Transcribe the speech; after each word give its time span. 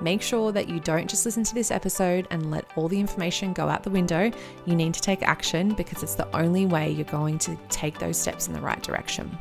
Make 0.00 0.22
sure 0.22 0.50
that 0.52 0.68
you 0.68 0.80
don't 0.80 1.08
just 1.08 1.24
listen 1.24 1.44
to 1.44 1.54
this 1.54 1.70
episode 1.70 2.26
and 2.30 2.50
let 2.50 2.64
all 2.76 2.88
the 2.88 2.98
information 2.98 3.52
go 3.52 3.68
out 3.68 3.82
the 3.82 3.90
window. 3.90 4.32
You 4.64 4.74
need 4.74 4.94
to 4.94 5.00
take 5.00 5.22
action 5.22 5.74
because 5.74 6.02
it's 6.02 6.14
the 6.14 6.34
only 6.36 6.66
way 6.66 6.90
you're 6.90 7.04
going 7.04 7.38
to 7.40 7.56
take 7.68 7.98
those 7.98 8.16
steps 8.16 8.48
in 8.48 8.52
the 8.52 8.60
right 8.60 8.82
direction. 8.82 9.38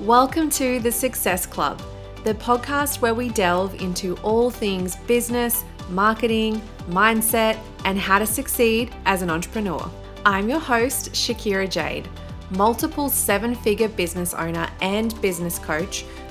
Welcome 0.00 0.50
to 0.50 0.80
the 0.80 0.90
Success 0.90 1.46
Club, 1.46 1.80
the 2.24 2.34
podcast 2.34 3.00
where 3.00 3.14
we 3.14 3.28
delve 3.28 3.80
into 3.80 4.16
all 4.18 4.50
things 4.50 4.96
business, 5.06 5.64
marketing, 5.90 6.60
mindset, 6.88 7.58
and 7.84 7.98
how 7.98 8.18
to 8.18 8.26
succeed 8.26 8.92
as 9.04 9.22
an 9.22 9.30
entrepreneur. 9.30 9.88
I'm 10.24 10.48
your 10.48 10.58
host, 10.58 11.12
Shakira 11.12 11.70
Jade, 11.70 12.08
multiple 12.50 13.08
seven 13.08 13.54
figure 13.54 13.88
business 13.88 14.34
owner 14.34 14.68
and 14.80 15.20
business 15.20 15.58
coach 15.58 16.04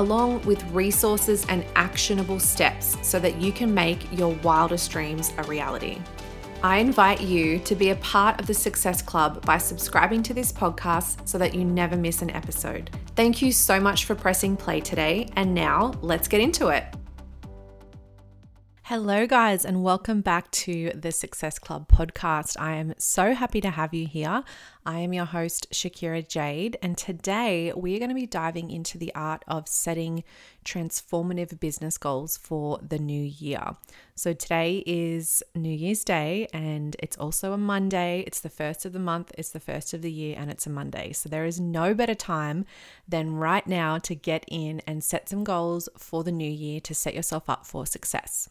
along 0.00 0.40
with 0.46 0.64
resources 0.70 1.44
and 1.50 1.62
actionable 1.76 2.40
steps 2.40 2.96
so 3.02 3.20
that 3.20 3.38
you 3.38 3.52
can 3.52 3.72
make 3.72 4.10
your 4.18 4.34
wildest 4.36 4.90
dreams 4.90 5.32
a 5.36 5.42
reality. 5.42 6.00
I 6.62 6.78
invite 6.78 7.20
you 7.20 7.58
to 7.60 7.74
be 7.74 7.90
a 7.90 7.96
part 7.96 8.40
of 8.40 8.46
the 8.46 8.54
Success 8.54 9.02
Club 9.02 9.44
by 9.44 9.58
subscribing 9.58 10.22
to 10.24 10.34
this 10.34 10.52
podcast 10.52 11.28
so 11.28 11.36
that 11.38 11.54
you 11.54 11.64
never 11.64 11.96
miss 11.96 12.22
an 12.22 12.30
episode. 12.30 12.90
Thank 13.14 13.42
you 13.42 13.52
so 13.52 13.78
much 13.78 14.06
for 14.06 14.14
pressing 14.14 14.56
play 14.56 14.80
today, 14.80 15.28
and 15.36 15.54
now 15.54 15.92
let's 16.00 16.28
get 16.28 16.40
into 16.40 16.68
it. 16.68 16.84
Hello, 18.90 19.24
guys, 19.24 19.64
and 19.64 19.84
welcome 19.84 20.20
back 20.20 20.50
to 20.50 20.90
the 20.96 21.12
Success 21.12 21.60
Club 21.60 21.86
podcast. 21.86 22.56
I 22.58 22.72
am 22.72 22.94
so 22.98 23.34
happy 23.34 23.60
to 23.60 23.70
have 23.70 23.94
you 23.94 24.04
here. 24.04 24.42
I 24.84 24.98
am 24.98 25.12
your 25.12 25.26
host, 25.26 25.68
Shakira 25.70 26.26
Jade, 26.26 26.76
and 26.82 26.98
today 26.98 27.72
we 27.76 27.94
are 27.94 28.00
going 28.00 28.08
to 28.08 28.16
be 28.16 28.26
diving 28.26 28.72
into 28.72 28.98
the 28.98 29.14
art 29.14 29.44
of 29.46 29.68
setting 29.68 30.24
transformative 30.64 31.60
business 31.60 31.98
goals 31.98 32.36
for 32.36 32.80
the 32.82 32.98
new 32.98 33.22
year. 33.22 33.76
So, 34.16 34.32
today 34.32 34.82
is 34.84 35.40
New 35.54 35.70
Year's 35.70 36.02
Day, 36.02 36.48
and 36.52 36.96
it's 36.98 37.16
also 37.16 37.52
a 37.52 37.56
Monday. 37.56 38.24
It's 38.26 38.40
the 38.40 38.48
first 38.48 38.84
of 38.84 38.92
the 38.92 38.98
month, 38.98 39.30
it's 39.38 39.50
the 39.50 39.60
first 39.60 39.94
of 39.94 40.02
the 40.02 40.10
year, 40.10 40.34
and 40.36 40.50
it's 40.50 40.66
a 40.66 40.70
Monday. 40.70 41.12
So, 41.12 41.28
there 41.28 41.44
is 41.44 41.60
no 41.60 41.94
better 41.94 42.16
time 42.16 42.64
than 43.06 43.36
right 43.36 43.68
now 43.68 43.98
to 43.98 44.16
get 44.16 44.44
in 44.48 44.82
and 44.84 45.04
set 45.04 45.28
some 45.28 45.44
goals 45.44 45.88
for 45.96 46.24
the 46.24 46.32
new 46.32 46.50
year 46.50 46.80
to 46.80 46.92
set 46.92 47.14
yourself 47.14 47.48
up 47.48 47.64
for 47.64 47.86
success. 47.86 48.48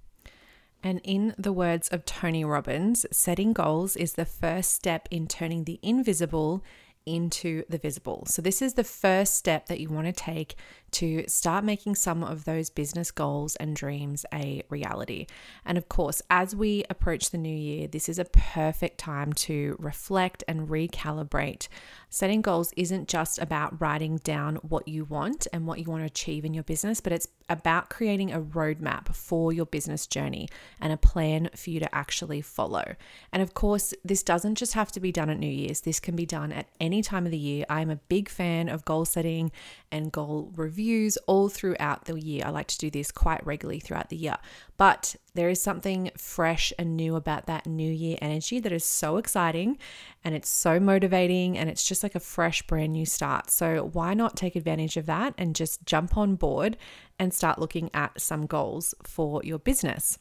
And 0.81 1.01
in 1.03 1.35
the 1.37 1.53
words 1.53 1.89
of 1.89 2.05
Tony 2.05 2.45
Robbins, 2.45 3.05
setting 3.11 3.53
goals 3.53 3.95
is 3.95 4.13
the 4.13 4.25
first 4.25 4.71
step 4.71 5.07
in 5.11 5.27
turning 5.27 5.65
the 5.65 5.79
invisible 5.81 6.63
into 7.05 7.63
the 7.67 7.77
visible. 7.77 8.25
So, 8.27 8.41
this 8.41 8.61
is 8.61 8.75
the 8.75 8.83
first 8.83 9.35
step 9.35 9.65
that 9.67 9.79
you 9.79 9.89
want 9.89 10.07
to 10.07 10.13
take 10.13 10.55
to 10.91 11.23
start 11.27 11.63
making 11.63 11.95
some 11.95 12.23
of 12.23 12.45
those 12.45 12.69
business 12.69 13.11
goals 13.11 13.55
and 13.57 13.75
dreams 13.75 14.25
a 14.33 14.63
reality. 14.69 15.27
And 15.65 15.77
of 15.77 15.89
course, 15.89 16.21
as 16.29 16.55
we 16.55 16.83
approach 16.89 17.29
the 17.29 17.37
new 17.37 17.55
year, 17.55 17.87
this 17.87 18.09
is 18.09 18.19
a 18.19 18.25
perfect 18.25 18.97
time 18.97 19.33
to 19.33 19.75
reflect 19.79 20.43
and 20.47 20.67
recalibrate. 20.67 21.67
Setting 22.09 22.41
goals 22.41 22.73
isn't 22.75 23.07
just 23.07 23.39
about 23.39 23.79
writing 23.79 24.17
down 24.17 24.55
what 24.57 24.87
you 24.87 25.05
want 25.05 25.45
and 25.53 25.67
what 25.67 25.79
you 25.79 25.85
want 25.85 26.01
to 26.01 26.07
achieve 26.07 26.43
in 26.43 26.53
your 26.53 26.63
business, 26.63 27.01
but 27.01 27.13
it's 27.13 27.27
about 27.49 27.89
creating 27.89 28.31
a 28.31 28.39
roadmap 28.39 29.13
for 29.13 29.53
your 29.53 29.65
business 29.65 30.07
journey 30.07 30.47
and 30.79 30.91
a 30.91 30.97
plan 30.97 31.49
for 31.55 31.69
you 31.69 31.79
to 31.79 31.95
actually 31.95 32.41
follow. 32.41 32.95
And 33.31 33.41
of 33.43 33.53
course, 33.53 33.93
this 34.03 34.23
doesn't 34.23 34.55
just 34.55 34.73
have 34.73 34.91
to 34.93 34.99
be 34.99 35.11
done 35.11 35.29
at 35.29 35.39
New 35.39 35.47
Year's, 35.47 35.81
this 35.81 35.99
can 35.99 36.15
be 36.15 36.25
done 36.25 36.51
at 36.51 36.67
any 36.79 37.01
time 37.01 37.25
of 37.25 37.31
the 37.31 37.37
year. 37.37 37.65
I'm 37.69 37.89
a 37.89 37.95
big 37.95 38.29
fan 38.29 38.69
of 38.69 38.85
goal 38.85 39.05
setting 39.05 39.51
and 39.91 40.11
goal 40.11 40.51
review 40.55 40.78
reviews 40.79 41.17
all 41.27 41.49
throughout 41.49 42.05
the 42.05 42.17
year. 42.17 42.43
I 42.45 42.51
like 42.51 42.67
to 42.67 42.77
do 42.77 42.89
this 42.89 43.11
quite 43.11 43.45
regularly 43.45 43.81
throughout 43.81 44.07
the 44.07 44.15
year. 44.15 44.37
But 44.77 45.17
there 45.33 45.49
is 45.49 45.61
something 45.61 46.09
fresh 46.17 46.71
and 46.79 46.95
new 46.95 47.17
about 47.17 47.47
that 47.47 47.67
new 47.67 47.91
year 47.91 48.17
energy 48.21 48.61
that 48.61 48.71
is 48.71 48.85
so 48.85 49.17
exciting 49.17 49.77
and 50.23 50.33
it's 50.33 50.47
so 50.47 50.79
motivating 50.79 51.57
and 51.57 51.69
it's 51.69 51.83
just 51.83 52.01
like 52.01 52.15
a 52.15 52.19
fresh, 52.21 52.61
brand 52.61 52.93
new 52.93 53.05
start. 53.05 53.51
So, 53.51 53.89
why 53.91 54.13
not 54.13 54.37
take 54.37 54.55
advantage 54.55 54.95
of 54.95 55.05
that 55.07 55.33
and 55.37 55.53
just 55.53 55.85
jump 55.85 56.15
on 56.15 56.35
board 56.35 56.77
and 57.19 57.33
start 57.33 57.59
looking 57.59 57.89
at 57.93 58.21
some 58.21 58.45
goals 58.45 58.95
for 59.03 59.41
your 59.43 59.59
business? 59.59 60.17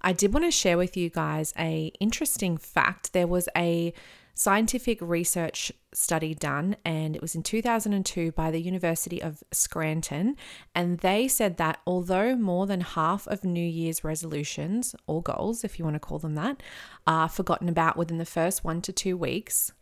I 0.00 0.14
did 0.14 0.32
want 0.32 0.46
to 0.46 0.50
share 0.50 0.78
with 0.78 0.96
you 0.96 1.10
guys 1.10 1.52
a 1.58 1.92
interesting 2.00 2.56
fact. 2.56 3.12
There 3.12 3.26
was 3.26 3.46
a 3.54 3.92
scientific 4.34 4.98
research 5.00 5.72
study 5.94 6.34
done, 6.34 6.76
and 6.84 7.14
it 7.14 7.22
was 7.22 7.34
in 7.34 7.42
2002 7.42 8.32
by 8.32 8.50
the 8.50 8.60
University 8.60 9.22
of 9.22 9.42
Scranton. 9.52 10.36
And 10.74 10.98
they 10.98 11.28
said 11.28 11.56
that 11.58 11.80
although 11.86 12.34
more 12.36 12.66
than 12.66 12.80
half 12.80 13.26
of 13.28 13.44
New 13.44 13.66
Year's 13.66 14.04
resolutions, 14.04 14.94
or 15.06 15.22
goals, 15.22 15.64
if 15.64 15.78
you 15.78 15.84
want 15.84 15.94
to 15.94 16.00
call 16.00 16.18
them 16.18 16.34
that, 16.34 16.62
are 17.06 17.28
forgotten 17.28 17.68
about 17.68 17.96
within 17.96 18.18
the 18.18 18.24
first 18.24 18.64
one 18.64 18.80
to 18.82 18.92
two 18.92 19.16
weeks, 19.16 19.72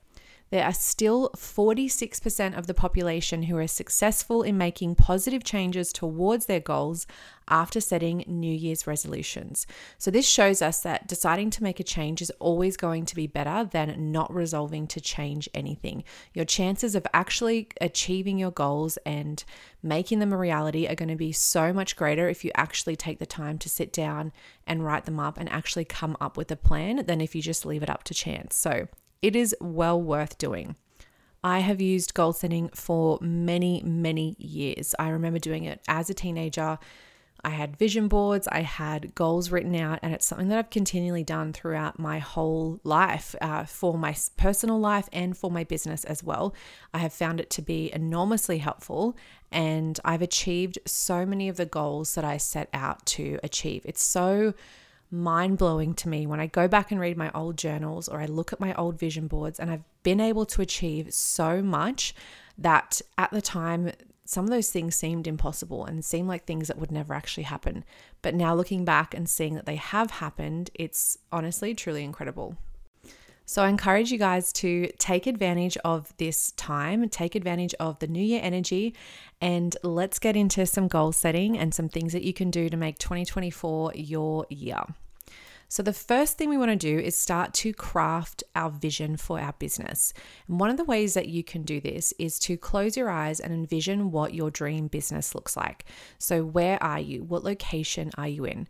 there 0.50 0.65
are 0.65 0.75
still 0.75 1.31
46% 1.37 2.59
of 2.59 2.66
the 2.66 2.75
population 2.75 3.44
who 3.44 3.56
are 3.56 3.69
successful 3.69 4.43
in 4.43 4.59
making 4.59 4.97
positive 4.97 5.44
changes 5.44 5.93
towards 5.93 6.47
their 6.47 6.61
goals 6.61 7.06
after 7.49 7.81
setting 7.81 8.25
New 8.27 8.53
Year's 8.53 8.87
resolutions. 8.87 9.66
So, 9.99 10.11
this 10.11 10.27
shows 10.27 10.61
us 10.61 10.81
that 10.81 11.06
deciding 11.06 11.50
to 11.50 11.62
make 11.62 11.81
a 11.81 11.84
change 11.84 12.21
is 12.21 12.33
always 12.38 12.77
going 12.77 13.06
to 13.06 13.16
be 13.16 13.27
better 13.27 13.69
than 13.71 14.12
not 14.12 14.33
resolving 14.33 14.87
to 14.88 15.00
change 15.00 15.49
anything. 15.55 16.05
Your 16.34 16.44
chances 16.44 16.94
of 16.94 17.06
actually 17.12 17.69
achieving 17.81 18.38
your 18.38 18.53
goals 18.53 18.99
and 19.06 19.43
making 19.82 20.19
them 20.19 20.32
a 20.32 20.37
reality 20.37 20.87
are 20.87 20.94
going 20.94 21.09
to 21.09 21.17
be 21.17 21.32
so 21.32 21.72
much 21.72 21.97
greater 21.97 22.28
if 22.28 22.44
you 22.44 22.50
actually 22.55 22.97
take 22.97 23.19
the 23.19 23.27
time 23.27 23.59
to 23.59 23.69
sit 23.69 23.93
down 23.93 24.32
and 24.67 24.84
write 24.84 25.05
them 25.05 25.21
up 25.21 25.38
and 25.38 25.49
actually 25.49 25.84
come 25.84 26.17
up 26.21 26.37
with 26.37 26.50
a 26.50 26.56
plan 26.56 27.05
than 27.06 27.21
if 27.21 27.34
you 27.34 27.43
just 27.43 27.67
leave 27.67 27.82
it 27.82 27.91
up 27.91 28.05
to 28.05 28.15
chance. 28.15 28.56
So, 28.56 28.88
it 29.22 29.36
is 29.36 29.54
well 29.60 30.00
worth 30.00 30.38
doing. 30.38 30.76
I 31.42 31.60
have 31.60 31.81
used 31.81 32.14
goal 32.14 32.32
setting 32.32 32.69
for 32.75 33.19
many, 33.20 33.82
many 33.82 34.36
years. 34.38 34.94
I 34.98 35.08
remember 35.08 35.38
doing 35.38 35.64
it 35.64 35.81
as 35.88 36.10
a 36.10 36.14
teenager. 36.14 36.78
I 37.42 37.50
had 37.50 37.76
vision 37.76 38.08
boards, 38.08 38.47
I 38.48 38.60
had 38.60 39.14
goals 39.14 39.50
written 39.50 39.75
out, 39.75 40.00
and 40.03 40.12
it's 40.12 40.26
something 40.26 40.48
that 40.48 40.58
I've 40.58 40.70
continually 40.70 41.25
done 41.25 41.54
throughout 41.54 41.98
my 41.98 42.19
whole 42.19 42.81
life 42.84 43.34
uh, 43.41 43.64
for 43.64 43.97
my 43.97 44.14
personal 44.36 44.78
life 44.78 45.08
and 45.10 45.37
for 45.37 45.50
my 45.50 45.64
business 45.64 46.04
as 46.04 46.22
well. 46.22 46.54
I 46.92 46.98
have 46.98 47.14
found 47.14 47.41
it 47.41 47.48
to 47.50 47.62
be 47.62 47.91
enormously 47.94 48.58
helpful, 48.58 49.16
and 49.50 49.98
I've 50.04 50.20
achieved 50.20 50.78
so 50.84 51.25
many 51.25 51.48
of 51.48 51.56
the 51.56 51.64
goals 51.64 52.14
that 52.14 52.25
I 52.25 52.37
set 52.37 52.69
out 52.75 53.06
to 53.06 53.38
achieve. 53.42 53.82
It's 53.87 54.02
so 54.02 54.52
mind 55.10 55.59
blowing 55.59 55.94
to 55.94 56.09
me 56.09 56.26
when 56.26 56.41
I 56.41 56.47
go 56.47 56.69
back 56.69 56.91
and 56.91 57.00
read 57.00 57.16
my 57.16 57.31
old 57.34 57.56
journals 57.56 58.09
or 58.09 58.21
I 58.21 58.26
look 58.26 58.53
at 58.53 58.60
my 58.60 58.75
old 58.75 58.98
vision 58.98 59.26
boards, 59.26 59.59
and 59.59 59.71
I've 59.71 59.84
been 60.03 60.21
able 60.21 60.47
to 60.47 60.62
achieve 60.62 61.12
so 61.12 61.62
much 61.62 62.15
that 62.59 63.00
at 63.19 63.31
the 63.31 63.43
time, 63.43 63.93
some 64.25 64.44
of 64.44 64.50
those 64.50 64.70
things 64.70 64.94
seemed 64.94 65.26
impossible 65.26 65.84
and 65.84 66.04
seemed 66.04 66.28
like 66.28 66.44
things 66.44 66.69
that 66.69 66.78
would 66.78 66.93
never 66.93 67.15
actually 67.15 67.43
happen. 67.44 67.84
But 68.22 68.34
now 68.34 68.54
looking 68.54 68.84
back 68.84 69.12
and 69.12 69.28
seeing 69.28 69.54
that 69.54 69.66
they 69.66 69.76
have 69.76 70.12
happened, 70.12 70.70
it's 70.75 71.19
honestly 71.32 71.75
truly 71.75 72.05
incredible. 72.05 72.56
So 73.44 73.64
I 73.64 73.69
encourage 73.69 74.12
you 74.12 74.19
guys 74.19 74.52
to 74.52 74.87
take 74.99 75.26
advantage 75.26 75.76
of 75.79 76.17
this 76.19 76.52
time, 76.52 77.08
take 77.08 77.34
advantage 77.34 77.75
of 77.81 77.99
the 77.99 78.06
new 78.06 78.23
year 78.23 78.38
energy, 78.40 78.94
and 79.40 79.76
let's 79.82 80.20
get 80.20 80.37
into 80.37 80.64
some 80.67 80.87
goal 80.87 81.11
setting 81.11 81.58
and 81.58 81.75
some 81.75 81.88
things 81.88 82.12
that 82.12 82.23
you 82.23 82.32
can 82.32 82.52
do 82.52 82.69
to 82.69 82.76
make 82.76 82.99
2024 82.99 83.94
your 83.96 84.46
year. 84.50 84.84
So, 85.72 85.84
the 85.84 85.93
first 85.93 86.37
thing 86.37 86.49
we 86.49 86.58
want 86.58 86.72
to 86.72 86.76
do 86.76 86.99
is 86.99 87.17
start 87.17 87.55
to 87.55 87.72
craft 87.72 88.43
our 88.56 88.70
vision 88.70 89.17
for 89.17 89.38
our 89.38 89.52
business. 89.52 90.12
And 90.49 90.58
one 90.58 90.69
of 90.69 90.76
the 90.76 90.84
ways 90.84 91.14
that 91.14 91.28
you 91.28 91.44
can 91.44 91.62
do 91.62 91.81
this 91.81 92.12
is 92.19 92.40
to 92.40 92.56
close 92.56 92.96
your 92.96 93.08
eyes 93.08 93.38
and 93.38 93.55
envision 93.55 94.11
what 94.11 94.34
your 94.34 94.50
dream 94.50 94.88
business 94.88 95.32
looks 95.32 95.56
like. 95.56 95.84
So, 96.19 96.43
where 96.43 96.82
are 96.82 96.99
you? 96.99 97.22
What 97.22 97.44
location 97.44 98.11
are 98.19 98.26
you 98.26 98.44
in? 98.44 98.67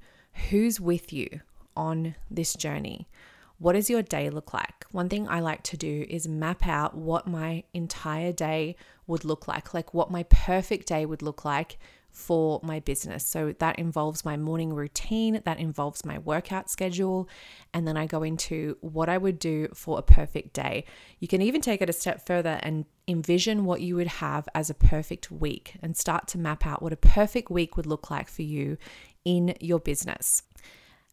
Who's 0.50 0.78
with 0.78 1.10
you 1.10 1.40
on 1.74 2.16
this 2.30 2.52
journey? 2.52 3.08
What 3.56 3.72
does 3.72 3.88
your 3.88 4.02
day 4.02 4.28
look 4.28 4.52
like? 4.52 4.84
One 4.92 5.08
thing 5.08 5.26
I 5.26 5.40
like 5.40 5.62
to 5.64 5.78
do 5.78 6.04
is 6.06 6.28
map 6.28 6.66
out 6.66 6.94
what 6.94 7.26
my 7.26 7.64
entire 7.72 8.32
day 8.32 8.76
would 9.06 9.24
look 9.24 9.48
like, 9.48 9.72
like 9.72 9.94
what 9.94 10.10
my 10.10 10.24
perfect 10.24 10.86
day 10.86 11.06
would 11.06 11.22
look 11.22 11.46
like 11.46 11.78
for 12.12 12.60
my 12.62 12.80
business. 12.80 13.26
So 13.26 13.54
that 13.58 13.78
involves 13.78 14.24
my 14.24 14.36
morning 14.36 14.72
routine, 14.72 15.40
that 15.44 15.58
involves 15.58 16.04
my 16.04 16.18
workout 16.18 16.70
schedule, 16.70 17.28
and 17.72 17.86
then 17.86 17.96
I 17.96 18.06
go 18.06 18.22
into 18.22 18.76
what 18.80 19.08
I 19.08 19.18
would 19.18 19.38
do 19.38 19.68
for 19.74 19.98
a 19.98 20.02
perfect 20.02 20.52
day. 20.52 20.84
You 21.18 21.28
can 21.28 21.42
even 21.42 21.60
take 21.60 21.82
it 21.82 21.90
a 21.90 21.92
step 21.94 22.26
further 22.26 22.58
and 22.62 22.84
envision 23.08 23.64
what 23.64 23.80
you 23.80 23.96
would 23.96 24.06
have 24.06 24.48
as 24.54 24.70
a 24.70 24.74
perfect 24.74 25.30
week 25.30 25.74
and 25.82 25.96
start 25.96 26.28
to 26.28 26.38
map 26.38 26.66
out 26.66 26.82
what 26.82 26.92
a 26.92 26.96
perfect 26.96 27.50
week 27.50 27.76
would 27.76 27.86
look 27.86 28.10
like 28.10 28.28
for 28.28 28.42
you 28.42 28.76
in 29.24 29.54
your 29.60 29.80
business. 29.80 30.42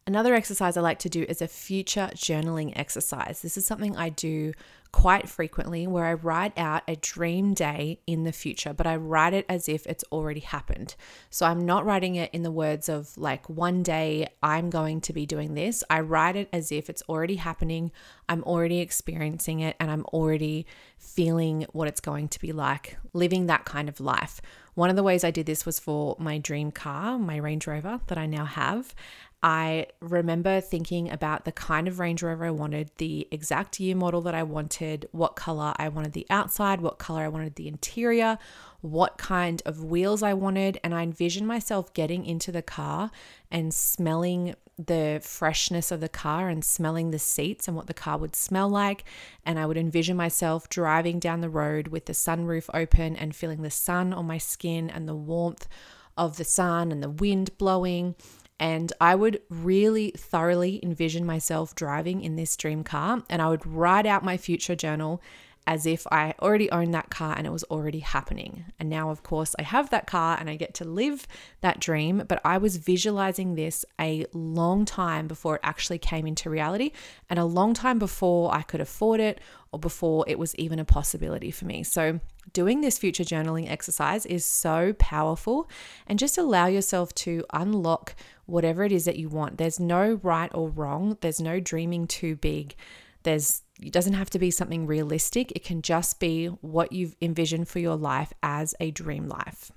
Another 0.08 0.34
exercise 0.34 0.78
I 0.78 0.80
like 0.80 1.00
to 1.00 1.10
do 1.10 1.26
is 1.28 1.42
a 1.42 1.46
future 1.46 2.08
journaling 2.14 2.72
exercise. 2.74 3.42
This 3.42 3.58
is 3.58 3.66
something 3.66 3.94
I 3.94 4.08
do 4.08 4.54
quite 4.90 5.28
frequently 5.28 5.86
where 5.86 6.06
I 6.06 6.14
write 6.14 6.58
out 6.58 6.82
a 6.88 6.96
dream 6.96 7.52
day 7.52 8.00
in 8.06 8.24
the 8.24 8.32
future, 8.32 8.72
but 8.72 8.86
I 8.86 8.96
write 8.96 9.34
it 9.34 9.44
as 9.50 9.68
if 9.68 9.86
it's 9.86 10.04
already 10.10 10.40
happened. 10.40 10.94
So 11.28 11.44
I'm 11.44 11.66
not 11.66 11.84
writing 11.84 12.14
it 12.14 12.32
in 12.32 12.42
the 12.42 12.50
words 12.50 12.88
of 12.88 13.18
like, 13.18 13.50
one 13.50 13.82
day 13.82 14.28
I'm 14.42 14.70
going 14.70 15.02
to 15.02 15.12
be 15.12 15.26
doing 15.26 15.52
this. 15.52 15.84
I 15.90 16.00
write 16.00 16.36
it 16.36 16.48
as 16.54 16.72
if 16.72 16.88
it's 16.88 17.02
already 17.06 17.36
happening. 17.36 17.92
I'm 18.30 18.42
already 18.44 18.80
experiencing 18.80 19.60
it 19.60 19.76
and 19.78 19.90
I'm 19.90 20.06
already 20.06 20.64
feeling 20.96 21.66
what 21.72 21.86
it's 21.86 22.00
going 22.00 22.28
to 22.28 22.40
be 22.40 22.52
like 22.52 22.96
living 23.12 23.44
that 23.46 23.66
kind 23.66 23.90
of 23.90 24.00
life. 24.00 24.40
One 24.74 24.90
of 24.90 24.96
the 24.96 25.02
ways 25.02 25.24
I 25.24 25.32
did 25.32 25.46
this 25.46 25.66
was 25.66 25.78
for 25.80 26.16
my 26.20 26.38
dream 26.38 26.70
car, 26.70 27.18
my 27.18 27.36
Range 27.36 27.66
Rover 27.66 28.00
that 28.06 28.16
I 28.16 28.26
now 28.26 28.44
have. 28.44 28.94
I 29.42 29.86
remember 30.00 30.60
thinking 30.60 31.10
about 31.10 31.44
the 31.44 31.52
kind 31.52 31.86
of 31.86 32.00
Range 32.00 32.20
Rover 32.22 32.46
I 32.46 32.50
wanted, 32.50 32.90
the 32.98 33.28
exact 33.30 33.78
year 33.78 33.94
model 33.94 34.20
that 34.22 34.34
I 34.34 34.42
wanted, 34.42 35.08
what 35.12 35.36
color 35.36 35.74
I 35.76 35.88
wanted 35.88 36.12
the 36.12 36.26
outside, 36.28 36.80
what 36.80 36.98
color 36.98 37.22
I 37.22 37.28
wanted 37.28 37.54
the 37.54 37.68
interior, 37.68 38.38
what 38.80 39.16
kind 39.16 39.62
of 39.64 39.84
wheels 39.84 40.24
I 40.24 40.34
wanted. 40.34 40.80
And 40.82 40.92
I 40.92 41.02
envisioned 41.02 41.46
myself 41.46 41.94
getting 41.94 42.26
into 42.26 42.50
the 42.50 42.62
car 42.62 43.12
and 43.48 43.72
smelling 43.72 44.56
the 44.76 45.20
freshness 45.22 45.92
of 45.92 46.00
the 46.00 46.08
car 46.08 46.48
and 46.48 46.64
smelling 46.64 47.12
the 47.12 47.18
seats 47.18 47.68
and 47.68 47.76
what 47.76 47.86
the 47.86 47.94
car 47.94 48.18
would 48.18 48.34
smell 48.34 48.68
like. 48.68 49.04
And 49.46 49.56
I 49.56 49.66
would 49.66 49.76
envision 49.76 50.16
myself 50.16 50.68
driving 50.68 51.20
down 51.20 51.42
the 51.42 51.48
road 51.48 51.88
with 51.88 52.06
the 52.06 52.12
sunroof 52.12 52.68
open 52.74 53.14
and 53.14 53.36
feeling 53.36 53.62
the 53.62 53.70
sun 53.70 54.12
on 54.12 54.26
my 54.26 54.38
skin 54.38 54.90
and 54.90 55.08
the 55.08 55.14
warmth 55.14 55.68
of 56.16 56.38
the 56.38 56.44
sun 56.44 56.90
and 56.90 57.00
the 57.00 57.10
wind 57.10 57.56
blowing 57.56 58.16
and 58.60 58.92
I 59.00 59.14
would 59.14 59.40
really 59.48 60.12
thoroughly 60.16 60.80
envision 60.82 61.24
myself 61.24 61.74
driving 61.74 62.22
in 62.22 62.36
this 62.36 62.56
dream 62.56 62.82
car. 62.82 63.22
And 63.30 63.40
I 63.40 63.48
would 63.48 63.66
write 63.66 64.06
out 64.06 64.24
my 64.24 64.36
future 64.36 64.74
journal 64.74 65.22
as 65.68 65.84
if 65.84 66.06
I 66.10 66.34
already 66.40 66.70
owned 66.70 66.94
that 66.94 67.10
car 67.10 67.34
and 67.36 67.46
it 67.46 67.52
was 67.52 67.62
already 67.64 67.98
happening. 67.98 68.64
And 68.80 68.88
now, 68.88 69.10
of 69.10 69.22
course, 69.22 69.54
I 69.58 69.62
have 69.62 69.90
that 69.90 70.06
car 70.06 70.38
and 70.40 70.48
I 70.48 70.56
get 70.56 70.72
to 70.74 70.84
live 70.84 71.26
that 71.60 71.78
dream. 71.78 72.24
But 72.26 72.40
I 72.42 72.56
was 72.56 72.78
visualizing 72.78 73.54
this 73.54 73.84
a 74.00 74.24
long 74.32 74.86
time 74.86 75.28
before 75.28 75.56
it 75.56 75.60
actually 75.62 75.98
came 75.98 76.26
into 76.26 76.48
reality 76.48 76.92
and 77.28 77.38
a 77.38 77.44
long 77.44 77.74
time 77.74 77.98
before 77.98 78.52
I 78.52 78.62
could 78.62 78.80
afford 78.80 79.20
it 79.20 79.42
or 79.72 79.78
before 79.78 80.24
it 80.26 80.38
was 80.38 80.54
even 80.56 80.78
a 80.78 80.84
possibility 80.84 81.50
for 81.50 81.64
me. 81.64 81.82
So, 81.82 82.20
doing 82.52 82.80
this 82.80 82.98
future 82.98 83.24
journaling 83.24 83.70
exercise 83.70 84.24
is 84.26 84.44
so 84.44 84.94
powerful 84.98 85.68
and 86.06 86.18
just 86.18 86.38
allow 86.38 86.66
yourself 86.66 87.14
to 87.14 87.44
unlock 87.52 88.14
whatever 88.46 88.84
it 88.84 88.92
is 88.92 89.04
that 89.04 89.16
you 89.16 89.28
want. 89.28 89.58
There's 89.58 89.78
no 89.78 90.20
right 90.22 90.50
or 90.54 90.70
wrong, 90.70 91.18
there's 91.20 91.40
no 91.40 91.60
dreaming 91.60 92.06
too 92.06 92.36
big. 92.36 92.74
There's 93.22 93.62
it 93.80 93.92
doesn't 93.92 94.14
have 94.14 94.30
to 94.30 94.38
be 94.38 94.50
something 94.50 94.86
realistic. 94.86 95.52
It 95.52 95.64
can 95.64 95.82
just 95.82 96.18
be 96.18 96.46
what 96.46 96.92
you've 96.92 97.14
envisioned 97.20 97.68
for 97.68 97.78
your 97.78 97.96
life 97.96 98.32
as 98.42 98.74
a 98.80 98.90
dream 98.90 99.28
life. 99.28 99.70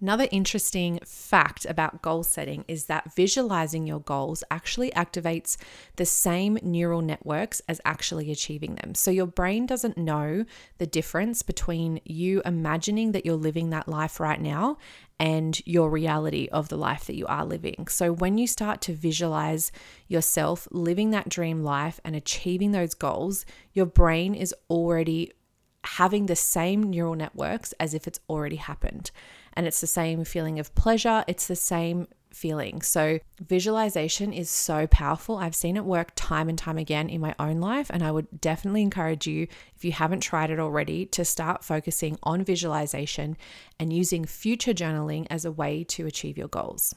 Another 0.00 0.28
interesting 0.30 0.98
fact 1.04 1.66
about 1.66 2.00
goal 2.00 2.22
setting 2.22 2.64
is 2.66 2.86
that 2.86 3.14
visualizing 3.14 3.86
your 3.86 4.00
goals 4.00 4.42
actually 4.50 4.90
activates 4.92 5.58
the 5.96 6.06
same 6.06 6.58
neural 6.62 7.02
networks 7.02 7.60
as 7.68 7.82
actually 7.84 8.30
achieving 8.30 8.76
them. 8.76 8.94
So 8.94 9.10
your 9.10 9.26
brain 9.26 9.66
doesn't 9.66 9.98
know 9.98 10.46
the 10.78 10.86
difference 10.86 11.42
between 11.42 12.00
you 12.04 12.40
imagining 12.46 13.12
that 13.12 13.26
you're 13.26 13.34
living 13.34 13.70
that 13.70 13.88
life 13.88 14.20
right 14.20 14.40
now 14.40 14.78
and 15.18 15.60
your 15.66 15.90
reality 15.90 16.48
of 16.50 16.70
the 16.70 16.78
life 16.78 17.04
that 17.04 17.16
you 17.16 17.26
are 17.26 17.44
living. 17.44 17.86
So, 17.88 18.10
when 18.10 18.38
you 18.38 18.46
start 18.46 18.80
to 18.82 18.94
visualize 18.94 19.70
yourself 20.08 20.66
living 20.70 21.10
that 21.10 21.28
dream 21.28 21.62
life 21.62 22.00
and 22.06 22.16
achieving 22.16 22.72
those 22.72 22.94
goals, 22.94 23.44
your 23.74 23.84
brain 23.84 24.34
is 24.34 24.54
already 24.70 25.32
having 25.84 26.26
the 26.26 26.36
same 26.36 26.82
neural 26.82 27.14
networks 27.14 27.72
as 27.80 27.94
if 27.94 28.06
it's 28.06 28.20
already 28.28 28.56
happened. 28.56 29.10
And 29.54 29.66
it's 29.66 29.80
the 29.80 29.86
same 29.86 30.24
feeling 30.24 30.58
of 30.58 30.74
pleasure, 30.74 31.24
it's 31.26 31.46
the 31.46 31.56
same 31.56 32.06
feeling. 32.32 32.80
So, 32.80 33.18
visualization 33.40 34.32
is 34.32 34.48
so 34.48 34.86
powerful. 34.86 35.38
I've 35.38 35.54
seen 35.54 35.76
it 35.76 35.84
work 35.84 36.12
time 36.14 36.48
and 36.48 36.56
time 36.56 36.78
again 36.78 37.08
in 37.08 37.20
my 37.20 37.34
own 37.38 37.60
life. 37.60 37.90
And 37.90 38.02
I 38.02 38.12
would 38.12 38.40
definitely 38.40 38.82
encourage 38.82 39.26
you, 39.26 39.48
if 39.74 39.84
you 39.84 39.92
haven't 39.92 40.20
tried 40.20 40.50
it 40.50 40.60
already, 40.60 41.06
to 41.06 41.24
start 41.24 41.64
focusing 41.64 42.18
on 42.22 42.44
visualization 42.44 43.36
and 43.78 43.92
using 43.92 44.24
future 44.24 44.72
journaling 44.72 45.26
as 45.30 45.44
a 45.44 45.52
way 45.52 45.84
to 45.84 46.06
achieve 46.06 46.38
your 46.38 46.48
goals. 46.48 46.94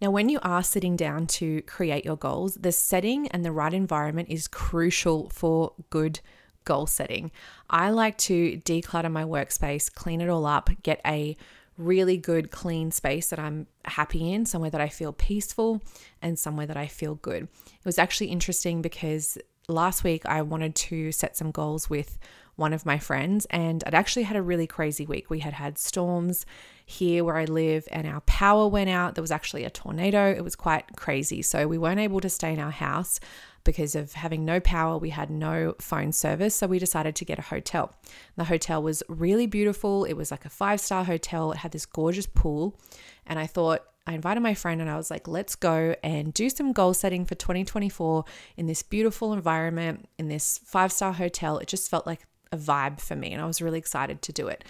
Now, 0.00 0.10
when 0.10 0.28
you 0.28 0.40
are 0.42 0.62
sitting 0.62 0.96
down 0.96 1.26
to 1.28 1.62
create 1.62 2.04
your 2.04 2.16
goals, 2.16 2.54
the 2.54 2.72
setting 2.72 3.28
and 3.28 3.44
the 3.44 3.52
right 3.52 3.74
environment 3.74 4.28
is 4.30 4.48
crucial 4.48 5.28
for 5.30 5.74
good 5.90 6.20
goal 6.64 6.86
setting. 6.86 7.30
I 7.70 7.90
like 7.90 8.18
to 8.18 8.58
declutter 8.58 9.10
my 9.10 9.24
workspace, 9.24 9.92
clean 9.92 10.20
it 10.20 10.28
all 10.28 10.46
up, 10.46 10.70
get 10.82 11.00
a 11.06 11.36
really 11.78 12.16
good, 12.16 12.50
clean 12.50 12.90
space 12.90 13.30
that 13.30 13.38
I'm 13.38 13.66
happy 13.84 14.32
in, 14.32 14.46
somewhere 14.46 14.70
that 14.70 14.80
I 14.80 14.88
feel 14.88 15.12
peaceful, 15.12 15.82
and 16.20 16.38
somewhere 16.38 16.66
that 16.66 16.76
I 16.76 16.86
feel 16.86 17.16
good. 17.16 17.44
It 17.44 17.84
was 17.84 17.98
actually 17.98 18.28
interesting 18.28 18.82
because 18.82 19.38
last 19.68 20.04
week 20.04 20.24
I 20.26 20.42
wanted 20.42 20.74
to 20.74 21.12
set 21.12 21.36
some 21.36 21.50
goals 21.50 21.88
with 21.88 22.18
one 22.56 22.72
of 22.72 22.84
my 22.84 22.98
friends, 22.98 23.46
and 23.50 23.82
I'd 23.86 23.94
actually 23.94 24.24
had 24.24 24.36
a 24.36 24.42
really 24.42 24.66
crazy 24.66 25.06
week. 25.06 25.30
We 25.30 25.38
had 25.38 25.54
had 25.54 25.78
storms 25.78 26.44
here 26.84 27.24
where 27.24 27.36
I 27.36 27.46
live, 27.46 27.88
and 27.90 28.06
our 28.06 28.20
power 28.22 28.68
went 28.68 28.90
out. 28.90 29.14
There 29.14 29.22
was 29.22 29.30
actually 29.30 29.64
a 29.64 29.70
tornado. 29.70 30.30
It 30.30 30.44
was 30.44 30.54
quite 30.54 30.84
crazy. 30.96 31.40
So 31.42 31.66
we 31.66 31.78
weren't 31.78 32.00
able 32.00 32.20
to 32.20 32.28
stay 32.28 32.52
in 32.52 32.60
our 32.60 32.70
house 32.70 33.20
because 33.64 33.94
of 33.94 34.12
having 34.14 34.44
no 34.44 34.60
power, 34.60 34.98
we 34.98 35.10
had 35.10 35.30
no 35.30 35.74
phone 35.78 36.12
service. 36.12 36.54
So 36.54 36.66
we 36.66 36.78
decided 36.78 37.14
to 37.16 37.24
get 37.24 37.38
a 37.38 37.42
hotel. 37.42 37.94
The 38.36 38.44
hotel 38.44 38.82
was 38.82 39.02
really 39.08 39.46
beautiful. 39.46 40.04
It 40.04 40.14
was 40.14 40.30
like 40.30 40.44
a 40.44 40.50
five 40.50 40.80
star 40.80 41.04
hotel, 41.04 41.52
it 41.52 41.58
had 41.58 41.72
this 41.72 41.86
gorgeous 41.86 42.26
pool. 42.26 42.78
And 43.26 43.38
I 43.38 43.46
thought, 43.46 43.84
I 44.06 44.14
invited 44.14 44.40
my 44.40 44.54
friend 44.54 44.80
and 44.80 44.90
I 44.90 44.96
was 44.96 45.10
like, 45.10 45.28
let's 45.28 45.54
go 45.54 45.94
and 46.02 46.34
do 46.34 46.50
some 46.50 46.72
goal 46.72 46.92
setting 46.92 47.24
for 47.24 47.34
2024 47.34 48.24
in 48.56 48.66
this 48.66 48.82
beautiful 48.82 49.32
environment, 49.32 50.08
in 50.18 50.28
this 50.28 50.58
five 50.64 50.90
star 50.90 51.12
hotel. 51.12 51.58
It 51.58 51.68
just 51.68 51.88
felt 51.90 52.06
like 52.06 52.20
a 52.50 52.56
vibe 52.56 53.00
for 53.00 53.14
me. 53.14 53.32
And 53.32 53.40
I 53.40 53.46
was 53.46 53.62
really 53.62 53.78
excited 53.78 54.20
to 54.22 54.32
do 54.32 54.48
it. 54.48 54.64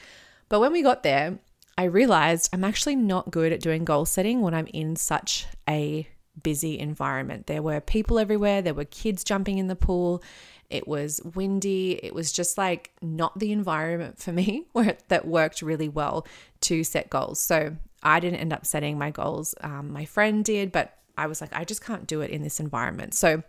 But 0.48 0.60
when 0.60 0.72
we 0.72 0.82
got 0.82 1.02
there, 1.02 1.38
I 1.78 1.84
realized 1.84 2.50
I'm 2.52 2.64
actually 2.64 2.96
not 2.96 3.30
good 3.30 3.52
at 3.52 3.60
doing 3.60 3.84
goal 3.84 4.04
setting 4.04 4.42
when 4.42 4.54
I'm 4.54 4.66
in 4.68 4.96
such 4.96 5.46
a 5.68 6.06
busy 6.42 6.78
environment. 6.78 7.46
There 7.46 7.62
were 7.62 7.80
people 7.80 8.18
everywhere, 8.18 8.60
there 8.60 8.74
were 8.74 8.84
kids 8.84 9.24
jumping 9.24 9.58
in 9.58 9.68
the 9.68 9.76
pool. 9.76 10.22
It 10.68 10.88
was 10.88 11.20
windy. 11.34 12.00
It 12.02 12.14
was 12.14 12.32
just 12.32 12.56
like 12.56 12.92
not 13.02 13.38
the 13.38 13.52
environment 13.52 14.18
for 14.18 14.32
me 14.32 14.66
where 14.72 14.96
that 15.08 15.26
worked 15.26 15.62
really 15.62 15.88
well 15.88 16.26
to 16.62 16.84
set 16.84 17.10
goals. 17.10 17.40
So 17.40 17.76
I 18.02 18.20
didn't 18.20 18.40
end 18.40 18.52
up 18.52 18.66
setting 18.66 18.98
my 18.98 19.10
goals. 19.10 19.54
Um, 19.60 19.92
my 19.92 20.04
friend 20.04 20.44
did, 20.44 20.72
but 20.72 20.98
I 21.16 21.26
was 21.26 21.40
like, 21.40 21.54
I 21.54 21.64
just 21.64 21.84
can't 21.84 22.06
do 22.06 22.20
it 22.20 22.30
in 22.30 22.42
this 22.42 22.58
environment. 22.60 23.14
So 23.14 23.42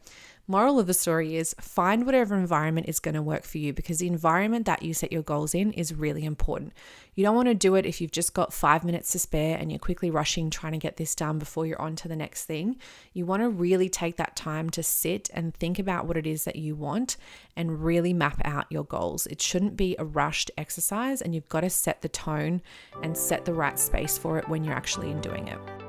Moral 0.45 0.77
of 0.77 0.87
the 0.87 0.93
story 0.93 1.37
is 1.37 1.55
find 1.61 2.05
whatever 2.05 2.35
environment 2.35 2.89
is 2.89 2.99
going 2.99 3.15
to 3.15 3.21
work 3.21 3.43
for 3.43 3.59
you 3.59 3.71
because 3.71 3.99
the 3.99 4.07
environment 4.07 4.65
that 4.65 4.83
you 4.83 4.93
set 4.93 5.13
your 5.13 5.21
goals 5.21 5.55
in 5.55 5.71
is 5.71 5.93
really 5.93 6.25
important. 6.25 6.73
You 7.15 7.23
don't 7.23 7.35
want 7.35 7.47
to 7.47 7.53
do 7.53 7.75
it 7.75 7.85
if 7.85 8.01
you've 8.01 8.11
just 8.11 8.33
got 8.33 8.51
five 8.51 8.83
minutes 8.83 9.13
to 9.13 9.19
spare 9.19 9.57
and 9.57 9.71
you're 9.71 9.79
quickly 9.79 10.11
rushing 10.11 10.49
trying 10.49 10.73
to 10.73 10.77
get 10.77 10.97
this 10.97 11.15
done 11.15 11.39
before 11.39 11.65
you're 11.65 11.81
on 11.81 11.95
to 11.95 12.09
the 12.09 12.15
next 12.17 12.43
thing. 12.43 12.75
You 13.13 13.25
want 13.25 13.41
to 13.41 13.47
really 13.47 13.87
take 13.87 14.17
that 14.17 14.35
time 14.35 14.69
to 14.71 14.83
sit 14.83 15.29
and 15.33 15.53
think 15.53 15.79
about 15.79 16.07
what 16.07 16.17
it 16.17 16.27
is 16.27 16.43
that 16.43 16.57
you 16.57 16.75
want 16.75 17.15
and 17.55 17.81
really 17.81 18.11
map 18.11 18.41
out 18.43 18.65
your 18.69 18.83
goals. 18.83 19.25
It 19.27 19.41
shouldn't 19.41 19.77
be 19.77 19.95
a 19.97 20.03
rushed 20.03 20.51
exercise 20.57 21.21
and 21.21 21.33
you've 21.33 21.47
got 21.47 21.61
to 21.61 21.69
set 21.69 22.01
the 22.01 22.09
tone 22.09 22.61
and 23.01 23.15
set 23.15 23.45
the 23.45 23.53
right 23.53 23.79
space 23.79 24.17
for 24.17 24.37
it 24.39 24.49
when 24.49 24.65
you're 24.65 24.75
actually 24.75 25.09
in 25.09 25.21
doing 25.21 25.47
it. 25.47 25.82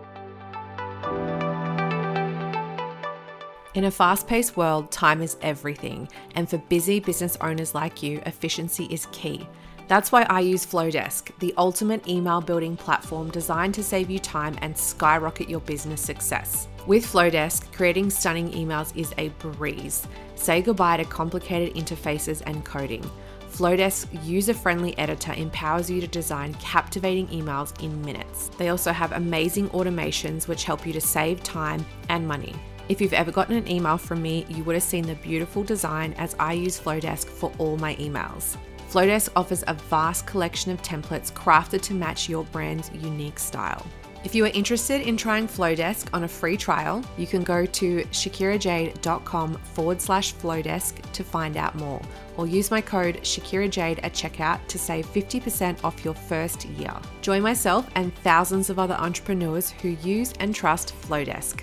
In 3.74 3.86
a 3.86 3.90
fast 3.90 4.28
paced 4.28 4.56
world, 4.56 4.92
time 4.92 5.20
is 5.20 5.36
everything, 5.42 6.08
and 6.36 6.48
for 6.48 6.58
busy 6.58 7.00
business 7.00 7.36
owners 7.40 7.74
like 7.74 8.04
you, 8.04 8.22
efficiency 8.24 8.84
is 8.84 9.08
key. 9.10 9.48
That's 9.88 10.12
why 10.12 10.22
I 10.30 10.40
use 10.40 10.64
Flodesk, 10.64 11.36
the 11.40 11.52
ultimate 11.58 12.06
email 12.06 12.40
building 12.40 12.76
platform 12.76 13.30
designed 13.30 13.74
to 13.74 13.82
save 13.82 14.10
you 14.10 14.20
time 14.20 14.56
and 14.60 14.78
skyrocket 14.78 15.48
your 15.48 15.58
business 15.58 16.00
success. 16.00 16.68
With 16.86 17.04
Flodesk, 17.04 17.72
creating 17.72 18.10
stunning 18.10 18.52
emails 18.52 18.96
is 18.96 19.12
a 19.18 19.30
breeze. 19.40 20.06
Say 20.36 20.62
goodbye 20.62 20.98
to 20.98 21.04
complicated 21.04 21.74
interfaces 21.74 22.44
and 22.46 22.64
coding. 22.64 23.04
Flodesk 23.50 24.06
user 24.24 24.54
friendly 24.54 24.96
editor 24.98 25.32
empowers 25.32 25.90
you 25.90 26.00
to 26.00 26.06
design 26.06 26.54
captivating 26.54 27.26
emails 27.28 27.82
in 27.82 28.00
minutes. 28.02 28.52
They 28.56 28.68
also 28.68 28.92
have 28.92 29.10
amazing 29.10 29.68
automations 29.70 30.46
which 30.46 30.62
help 30.62 30.86
you 30.86 30.92
to 30.92 31.00
save 31.00 31.42
time 31.42 31.84
and 32.08 32.26
money. 32.28 32.54
If 32.88 33.00
you've 33.00 33.14
ever 33.14 33.32
gotten 33.32 33.56
an 33.56 33.70
email 33.70 33.96
from 33.96 34.20
me, 34.20 34.44
you 34.48 34.62
would 34.64 34.74
have 34.74 34.82
seen 34.82 35.06
the 35.06 35.14
beautiful 35.16 35.64
design 35.64 36.12
as 36.18 36.36
I 36.38 36.52
use 36.52 36.78
Flodesk 36.78 37.26
for 37.26 37.50
all 37.56 37.78
my 37.78 37.94
emails. 37.96 38.58
Flodesk 38.90 39.30
offers 39.34 39.64
a 39.66 39.74
vast 39.74 40.26
collection 40.26 40.70
of 40.70 40.82
templates 40.82 41.32
crafted 41.32 41.80
to 41.82 41.94
match 41.94 42.28
your 42.28 42.44
brand's 42.44 42.90
unique 42.92 43.38
style. 43.38 43.86
If 44.22 44.34
you 44.34 44.44
are 44.44 44.50
interested 44.54 45.00
in 45.02 45.16
trying 45.16 45.48
Flodesk 45.48 46.08
on 46.12 46.24
a 46.24 46.28
free 46.28 46.56
trial, 46.56 47.02
you 47.16 47.26
can 47.26 47.42
go 47.42 47.64
to 47.66 48.04
shakirajade.com 48.04 49.54
forward 49.54 50.00
slash 50.00 50.34
Flodesk 50.34 51.00
to 51.12 51.24
find 51.24 51.56
out 51.56 51.74
more, 51.74 52.00
or 52.36 52.46
use 52.46 52.70
my 52.70 52.80
code 52.82 53.16
ShakiraJade 53.22 54.00
at 54.02 54.12
checkout 54.12 54.66
to 54.68 54.78
save 54.78 55.06
50% 55.06 55.82
off 55.84 56.04
your 56.04 56.14
first 56.14 56.66
year. 56.66 56.94
Join 57.22 57.42
myself 57.42 57.88
and 57.94 58.14
thousands 58.18 58.68
of 58.68 58.78
other 58.78 58.94
entrepreneurs 58.94 59.70
who 59.70 59.90
use 60.02 60.32
and 60.40 60.54
trust 60.54 60.94
Flodesk. 61.02 61.60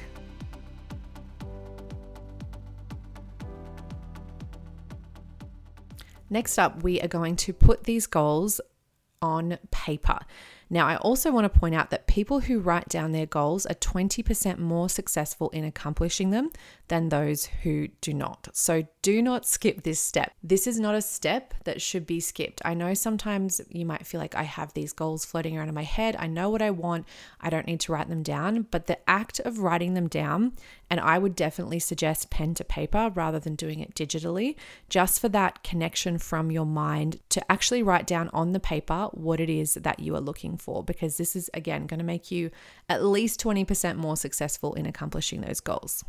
Next 6.32 6.58
up, 6.58 6.82
we 6.82 7.00
are 7.02 7.08
going 7.08 7.36
to 7.36 7.54
put 7.54 7.84
these 7.84 8.08
goals 8.08 8.60
on 9.22 9.60
paper. 9.70 10.20
Now, 10.70 10.88
I 10.88 10.96
also 10.96 11.32
want 11.32 11.52
to 11.52 11.60
point 11.60 11.76
out 11.76 11.90
that 11.90 12.08
people 12.08 12.40
who 12.40 12.60
write 12.60 12.88
down 12.88 13.12
their 13.12 13.26
goals 13.26 13.66
are 13.66 13.76
20% 13.76 14.58
more 14.58 14.88
successful 14.88 15.50
in 15.50 15.66
accomplishing 15.66 16.32
them 16.32 16.50
than 16.88 17.10
those 17.10 17.46
who 17.64 17.90
do 18.00 18.14
not. 18.14 18.48
So 18.54 18.88
do 19.01 19.22
not 19.22 19.48
skip 19.48 19.81
this 19.81 20.00
step. 20.00 20.31
This 20.43 20.67
is 20.67 20.79
not 20.79 20.93
a 20.93 21.01
step 21.01 21.55
that 21.63 21.81
should 21.81 22.05
be 22.05 22.20
skipped. 22.20 22.62
I 22.63 22.75
know 22.75 22.93
sometimes 22.93 23.60
you 23.70 23.84
might 23.84 24.05
feel 24.05 24.22
like 24.22 24.36
I 24.36 24.43
have 24.43 24.74
these 24.74 24.93
goals 24.93 25.25
floating 25.25 25.58
around 25.58 25.70
in 25.70 25.75
my 25.75 25.84
head. 25.84 26.15
I 26.20 26.27
know 26.27 26.51
what 26.51 26.62
I 26.62 26.70
want. 26.70 27.08
I 27.39 27.50
don't 27.50 27.65
need 27.65 27.79
to 27.81 27.91
write 27.91 28.10
them 28.10 28.22
down. 28.22 28.67
But 28.70 28.86
the 28.86 29.00
act 29.10 29.39
of 29.39 29.60
writing 29.60 29.96
them 29.96 30.08
down, 30.08 30.53
and 30.89 31.00
I 31.00 31.17
would 31.17 31.36
definitely 31.36 31.79
suggest 31.79 32.29
pen 32.29 32.53
to 32.55 32.63
paper 32.63 33.12
rather 33.15 33.39
than 33.39 33.55
doing 33.55 33.79
it 33.79 33.96
digitally, 33.96 34.55
just 34.88 35.20
for 35.20 35.29
that 35.29 35.63
connection 35.63 36.20
from 36.20 36.51
your 36.51 36.65
mind 36.65 37.20
to 37.29 37.51
actually 37.51 37.81
write 37.81 38.05
down 38.05 38.29
on 38.34 38.51
the 38.51 38.60
paper 38.60 39.10
what 39.13 39.39
it 39.39 39.50
is 39.50 39.74
that 39.74 40.00
you 40.00 40.15
are 40.15 40.22
looking 40.22 40.58
for, 40.58 40.84
because 40.84 41.17
this 41.17 41.36
is 41.36 41.50
again 41.55 41.88
going 41.88 42.00
to 42.00 42.05
make 42.05 42.29
you 42.29 42.51
at 42.88 43.03
least 43.03 43.41
20% 43.43 43.96
more 43.96 44.15
successful 44.15 44.75
in 44.75 44.86
accomplishing 44.86 45.41
those 45.41 45.60
goals. 45.60 46.03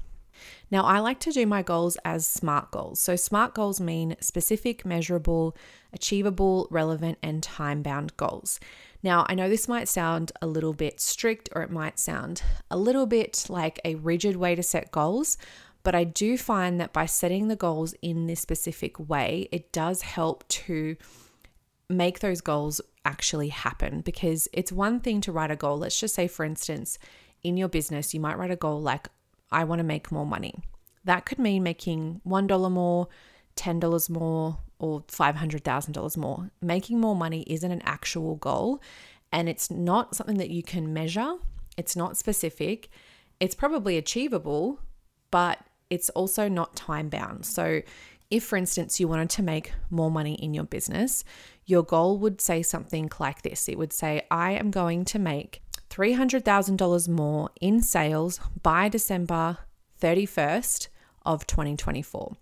Now, 0.70 0.84
I 0.84 0.98
like 1.00 1.20
to 1.20 1.32
do 1.32 1.46
my 1.46 1.62
goals 1.62 1.96
as 2.04 2.26
SMART 2.26 2.70
goals. 2.70 3.00
So, 3.00 3.16
SMART 3.16 3.54
goals 3.54 3.80
mean 3.80 4.16
specific, 4.20 4.84
measurable, 4.84 5.56
achievable, 5.92 6.68
relevant, 6.70 7.18
and 7.22 7.42
time 7.42 7.82
bound 7.82 8.16
goals. 8.16 8.60
Now, 9.02 9.26
I 9.28 9.34
know 9.34 9.48
this 9.48 9.68
might 9.68 9.88
sound 9.88 10.32
a 10.40 10.46
little 10.46 10.72
bit 10.72 11.00
strict 11.00 11.48
or 11.54 11.62
it 11.62 11.70
might 11.70 11.98
sound 11.98 12.42
a 12.70 12.76
little 12.76 13.06
bit 13.06 13.46
like 13.48 13.80
a 13.84 13.96
rigid 13.96 14.36
way 14.36 14.54
to 14.54 14.62
set 14.62 14.92
goals, 14.92 15.36
but 15.82 15.94
I 15.94 16.04
do 16.04 16.38
find 16.38 16.80
that 16.80 16.92
by 16.92 17.06
setting 17.06 17.48
the 17.48 17.56
goals 17.56 17.94
in 18.02 18.26
this 18.26 18.40
specific 18.40 18.98
way, 18.98 19.48
it 19.50 19.72
does 19.72 20.02
help 20.02 20.46
to 20.48 20.96
make 21.88 22.20
those 22.20 22.40
goals 22.40 22.80
actually 23.04 23.48
happen 23.48 24.00
because 24.00 24.48
it's 24.52 24.70
one 24.70 25.00
thing 25.00 25.20
to 25.22 25.32
write 25.32 25.50
a 25.50 25.56
goal. 25.56 25.78
Let's 25.78 25.98
just 25.98 26.14
say, 26.14 26.28
for 26.28 26.44
instance, 26.44 26.98
in 27.42 27.56
your 27.56 27.68
business, 27.68 28.14
you 28.14 28.20
might 28.20 28.38
write 28.38 28.50
a 28.52 28.56
goal 28.56 28.80
like, 28.80 29.08
I 29.52 29.64
want 29.64 29.78
to 29.80 29.84
make 29.84 30.10
more 30.10 30.26
money. 30.26 30.62
That 31.04 31.26
could 31.26 31.38
mean 31.38 31.62
making 31.62 32.20
$1 32.26 32.70
more, 32.70 33.08
$10 33.56 34.10
more, 34.10 34.58
or 34.78 35.02
$500,000 35.02 36.16
more. 36.16 36.50
Making 36.60 37.00
more 37.00 37.14
money 37.14 37.44
isn't 37.46 37.70
an 37.70 37.82
actual 37.84 38.36
goal 38.36 38.80
and 39.32 39.48
it's 39.48 39.70
not 39.70 40.14
something 40.14 40.36
that 40.38 40.50
you 40.50 40.62
can 40.62 40.92
measure. 40.92 41.36
It's 41.76 41.96
not 41.96 42.16
specific. 42.16 42.90
It's 43.40 43.54
probably 43.54 43.96
achievable, 43.96 44.80
but 45.30 45.58
it's 45.88 46.10
also 46.10 46.48
not 46.48 46.76
time 46.76 47.08
bound. 47.08 47.46
So, 47.46 47.82
if 48.30 48.44
for 48.44 48.56
instance 48.56 48.98
you 48.98 49.08
wanted 49.08 49.28
to 49.30 49.42
make 49.42 49.72
more 49.90 50.10
money 50.10 50.34
in 50.34 50.54
your 50.54 50.64
business, 50.64 51.22
your 51.66 51.82
goal 51.82 52.18
would 52.18 52.40
say 52.40 52.62
something 52.62 53.10
like 53.18 53.42
this 53.42 53.68
it 53.68 53.78
would 53.78 53.92
say, 53.92 54.26
I 54.30 54.52
am 54.52 54.70
going 54.70 55.04
to 55.06 55.18
make 55.18 55.61
$300,000 55.92 57.08
more 57.08 57.50
in 57.60 57.82
sales 57.82 58.40
by 58.62 58.88
December 58.88 59.58
31st 60.00 60.88
of 61.26 61.46
2024. 61.46 62.34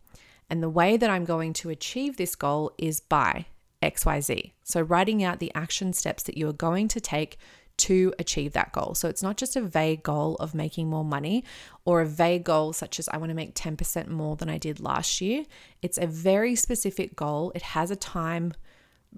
And 0.49 0.63
the 0.63 0.69
way 0.69 0.97
that 0.97 1.11
I'm 1.11 1.25
going 1.25 1.53
to 1.55 1.69
achieve 1.69 2.17
this 2.17 2.37
goal 2.37 2.73
is 2.79 3.01
by 3.01 3.47
XYZ. 3.83 4.53
So, 4.63 4.81
writing 4.83 5.25
out 5.25 5.41
the 5.41 5.53
action 5.55 5.93
steps 5.93 6.23
that 6.25 6.37
you 6.37 6.49
are 6.49 6.53
going 6.53 6.87
to 6.89 7.01
take 7.01 7.39
to 7.79 8.13
achieve 8.19 8.53
that 8.53 8.73
goal. 8.73 8.95
So, 8.95 9.09
it's 9.09 9.23
not 9.23 9.37
just 9.37 9.57
a 9.57 9.61
vague 9.61 10.05
goal 10.05 10.37
of 10.37 10.55
making 10.55 10.89
more 10.89 11.05
money 11.05 11.43
or 11.85 12.01
a 12.01 12.07
vague 12.07 12.45
goal 12.45 12.73
such 12.73 13.01
as 13.01 13.09
I 13.09 13.17
want 13.17 13.31
to 13.31 13.35
make 13.35 13.55
10% 13.57 14.09
more 14.09 14.37
than 14.37 14.49
I 14.49 14.59
did 14.59 14.79
last 14.79 15.21
year. 15.21 15.45
It's 15.83 15.99
a 15.99 16.07
very 16.07 16.55
specific 16.55 17.17
goal, 17.17 17.51
it 17.57 17.63
has 17.63 17.91
a 17.91 17.97
time 17.97 18.53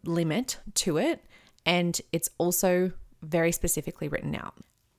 limit 0.05 0.59
to 0.77 0.97
it, 0.97 1.23
and 1.67 2.01
it's 2.13 2.31
also 2.39 2.93
very 3.23 3.53
specifically 3.53 4.09
written 4.09 4.35
out. 4.35 4.55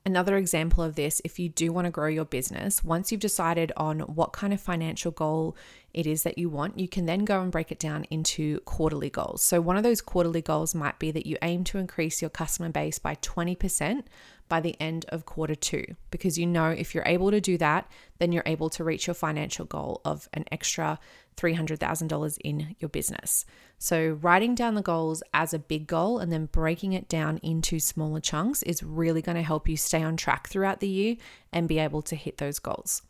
Another 0.06 0.36
example 0.36 0.84
of 0.84 0.96
this, 0.96 1.22
if 1.24 1.38
you 1.38 1.48
do 1.48 1.72
want 1.72 1.86
to 1.86 1.90
grow 1.90 2.08
your 2.08 2.26
business, 2.26 2.84
once 2.84 3.10
you've 3.10 3.22
decided 3.22 3.72
on 3.74 4.00
what 4.00 4.34
kind 4.34 4.52
of 4.52 4.60
financial 4.60 5.10
goal 5.10 5.56
it 5.94 6.06
is 6.06 6.24
that 6.24 6.36
you 6.36 6.50
want, 6.50 6.78
you 6.78 6.88
can 6.88 7.06
then 7.06 7.24
go 7.24 7.40
and 7.40 7.50
break 7.50 7.72
it 7.72 7.78
down 7.78 8.04
into 8.10 8.60
quarterly 8.60 9.08
goals. 9.08 9.40
So, 9.40 9.62
one 9.62 9.78
of 9.78 9.82
those 9.82 10.02
quarterly 10.02 10.42
goals 10.42 10.74
might 10.74 10.98
be 10.98 11.10
that 11.10 11.24
you 11.24 11.38
aim 11.40 11.64
to 11.64 11.78
increase 11.78 12.20
your 12.20 12.28
customer 12.28 12.68
base 12.68 12.98
by 12.98 13.14
20% 13.14 14.02
by 14.48 14.60
the 14.60 14.76
end 14.80 15.04
of 15.08 15.24
quarter 15.24 15.54
two, 15.54 15.84
because 16.10 16.38
you 16.38 16.46
know 16.46 16.68
if 16.70 16.94
you're 16.94 17.04
able 17.06 17.30
to 17.30 17.40
do 17.40 17.56
that, 17.58 17.90
then 18.18 18.32
you're 18.32 18.42
able 18.46 18.70
to 18.70 18.84
reach 18.84 19.06
your 19.06 19.14
financial 19.14 19.64
goal 19.64 20.00
of 20.04 20.28
an 20.32 20.44
extra 20.52 20.98
$300,000 21.36 22.38
in 22.44 22.76
your 22.78 22.88
business. 22.88 23.44
So, 23.78 24.18
writing 24.20 24.54
down 24.54 24.74
the 24.74 24.82
goals 24.82 25.22
as 25.32 25.52
a 25.52 25.58
big 25.58 25.86
goal 25.86 26.18
and 26.18 26.32
then 26.32 26.46
breaking 26.46 26.92
it 26.92 27.08
down 27.08 27.38
into 27.38 27.80
smaller 27.80 28.20
chunks 28.20 28.62
is 28.62 28.82
really 28.82 29.20
going 29.20 29.36
to 29.36 29.42
help 29.42 29.68
you 29.68 29.76
stay 29.76 30.02
on 30.02 30.16
track 30.16 30.48
throughout 30.48 30.80
the 30.80 30.88
year 30.88 31.16
and 31.52 31.68
be 31.68 31.78
able 31.78 32.02
to 32.02 32.16
hit 32.16 32.38
those 32.38 32.58
goals. 32.58 33.02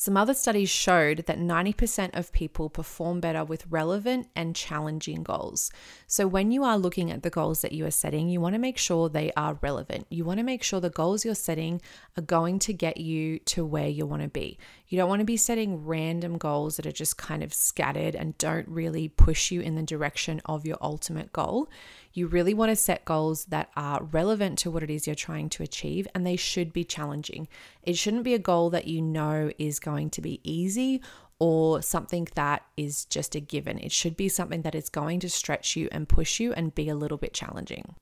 Some 0.00 0.16
other 0.16 0.32
studies 0.32 0.70
showed 0.70 1.26
that 1.26 1.38
90% 1.38 2.16
of 2.18 2.32
people 2.32 2.70
perform 2.70 3.20
better 3.20 3.44
with 3.44 3.66
relevant 3.68 4.28
and 4.34 4.56
challenging 4.56 5.22
goals. 5.22 5.70
So, 6.06 6.26
when 6.26 6.50
you 6.50 6.64
are 6.64 6.78
looking 6.78 7.10
at 7.10 7.22
the 7.22 7.28
goals 7.28 7.60
that 7.60 7.72
you 7.72 7.84
are 7.84 7.90
setting, 7.90 8.30
you 8.30 8.40
want 8.40 8.54
to 8.54 8.58
make 8.58 8.78
sure 8.78 9.10
they 9.10 9.30
are 9.36 9.58
relevant. 9.60 10.06
You 10.08 10.24
want 10.24 10.38
to 10.38 10.42
make 10.42 10.62
sure 10.62 10.80
the 10.80 10.88
goals 10.88 11.26
you're 11.26 11.34
setting 11.34 11.82
are 12.16 12.22
going 12.22 12.60
to 12.60 12.72
get 12.72 12.96
you 12.96 13.40
to 13.40 13.62
where 13.62 13.88
you 13.88 14.06
want 14.06 14.22
to 14.22 14.28
be. 14.28 14.58
You 14.90 14.96
don't 14.96 15.08
want 15.08 15.20
to 15.20 15.24
be 15.24 15.36
setting 15.36 15.86
random 15.86 16.36
goals 16.36 16.76
that 16.76 16.84
are 16.84 16.90
just 16.90 17.16
kind 17.16 17.44
of 17.44 17.54
scattered 17.54 18.16
and 18.16 18.36
don't 18.38 18.66
really 18.66 19.06
push 19.06 19.52
you 19.52 19.60
in 19.60 19.76
the 19.76 19.84
direction 19.84 20.42
of 20.46 20.66
your 20.66 20.78
ultimate 20.82 21.32
goal. 21.32 21.70
You 22.12 22.26
really 22.26 22.54
want 22.54 22.70
to 22.70 22.76
set 22.76 23.04
goals 23.04 23.44
that 23.46 23.70
are 23.76 24.02
relevant 24.02 24.58
to 24.58 24.70
what 24.70 24.82
it 24.82 24.90
is 24.90 25.06
you're 25.06 25.14
trying 25.14 25.48
to 25.50 25.62
achieve, 25.62 26.08
and 26.12 26.26
they 26.26 26.34
should 26.34 26.72
be 26.72 26.82
challenging. 26.82 27.46
It 27.84 27.96
shouldn't 27.96 28.24
be 28.24 28.34
a 28.34 28.38
goal 28.40 28.68
that 28.70 28.88
you 28.88 29.00
know 29.00 29.52
is 29.60 29.78
going 29.78 30.10
to 30.10 30.20
be 30.20 30.40
easy 30.42 31.00
or 31.38 31.82
something 31.82 32.26
that 32.34 32.64
is 32.76 33.04
just 33.04 33.36
a 33.36 33.40
given. 33.40 33.78
It 33.78 33.92
should 33.92 34.16
be 34.16 34.28
something 34.28 34.62
that 34.62 34.74
is 34.74 34.88
going 34.88 35.20
to 35.20 35.30
stretch 35.30 35.76
you 35.76 35.88
and 35.92 36.08
push 36.08 36.40
you 36.40 36.52
and 36.52 36.74
be 36.74 36.88
a 36.88 36.96
little 36.96 37.16
bit 37.16 37.32
challenging. 37.32 37.94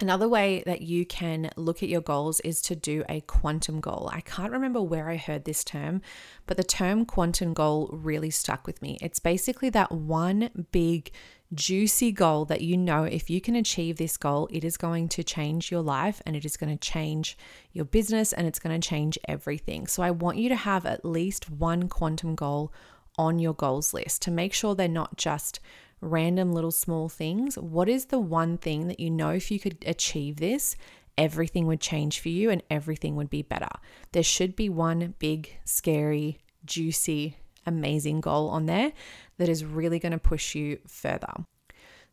Another 0.00 0.28
way 0.28 0.62
that 0.66 0.82
you 0.82 1.06
can 1.06 1.50
look 1.56 1.82
at 1.82 1.88
your 1.88 2.00
goals 2.00 2.40
is 2.40 2.60
to 2.62 2.74
do 2.74 3.04
a 3.08 3.20
quantum 3.22 3.80
goal. 3.80 4.10
I 4.12 4.20
can't 4.20 4.52
remember 4.52 4.82
where 4.82 5.08
I 5.08 5.16
heard 5.16 5.44
this 5.44 5.62
term, 5.62 6.02
but 6.46 6.56
the 6.56 6.64
term 6.64 7.04
quantum 7.04 7.54
goal 7.54 7.88
really 7.92 8.30
stuck 8.30 8.66
with 8.66 8.82
me. 8.82 8.98
It's 9.00 9.20
basically 9.20 9.70
that 9.70 9.92
one 9.92 10.66
big 10.72 11.12
juicy 11.54 12.10
goal 12.10 12.46
that 12.46 12.62
you 12.62 12.76
know 12.76 13.04
if 13.04 13.28
you 13.28 13.40
can 13.40 13.54
achieve 13.54 13.96
this 13.98 14.16
goal, 14.16 14.48
it 14.50 14.64
is 14.64 14.76
going 14.76 15.08
to 15.10 15.22
change 15.22 15.70
your 15.70 15.82
life 15.82 16.22
and 16.26 16.34
it 16.34 16.44
is 16.44 16.56
going 16.56 16.76
to 16.76 16.88
change 16.88 17.36
your 17.72 17.84
business 17.84 18.32
and 18.32 18.46
it's 18.46 18.58
going 18.58 18.78
to 18.78 18.88
change 18.88 19.18
everything. 19.28 19.86
So 19.86 20.02
I 20.02 20.10
want 20.10 20.38
you 20.38 20.48
to 20.48 20.56
have 20.56 20.86
at 20.86 21.04
least 21.04 21.50
one 21.50 21.88
quantum 21.88 22.34
goal 22.34 22.72
on 23.18 23.38
your 23.38 23.54
goals 23.54 23.92
list 23.92 24.22
to 24.22 24.30
make 24.30 24.54
sure 24.54 24.74
they're 24.74 24.88
not 24.88 25.16
just 25.16 25.60
random 26.02 26.52
little 26.52 26.70
small 26.70 27.08
things. 27.08 27.56
What 27.56 27.88
is 27.88 28.06
the 28.06 28.18
one 28.18 28.58
thing 28.58 28.88
that 28.88 29.00
you 29.00 29.10
know 29.10 29.30
if 29.30 29.50
you 29.50 29.58
could 29.58 29.82
achieve 29.86 30.36
this, 30.36 30.76
everything 31.16 31.66
would 31.66 31.80
change 31.80 32.20
for 32.20 32.28
you 32.28 32.50
and 32.50 32.62
everything 32.68 33.16
would 33.16 33.30
be 33.30 33.40
better? 33.40 33.70
There 34.12 34.22
should 34.22 34.54
be 34.54 34.68
one 34.68 35.14
big, 35.18 35.56
scary, 35.64 36.38
juicy 36.66 37.36
amazing 37.66 38.20
goal 38.20 38.48
on 38.48 38.66
there 38.66 38.92
that 39.38 39.48
is 39.48 39.64
really 39.64 39.98
going 39.98 40.12
to 40.12 40.18
push 40.18 40.54
you 40.54 40.78
further. 40.86 41.32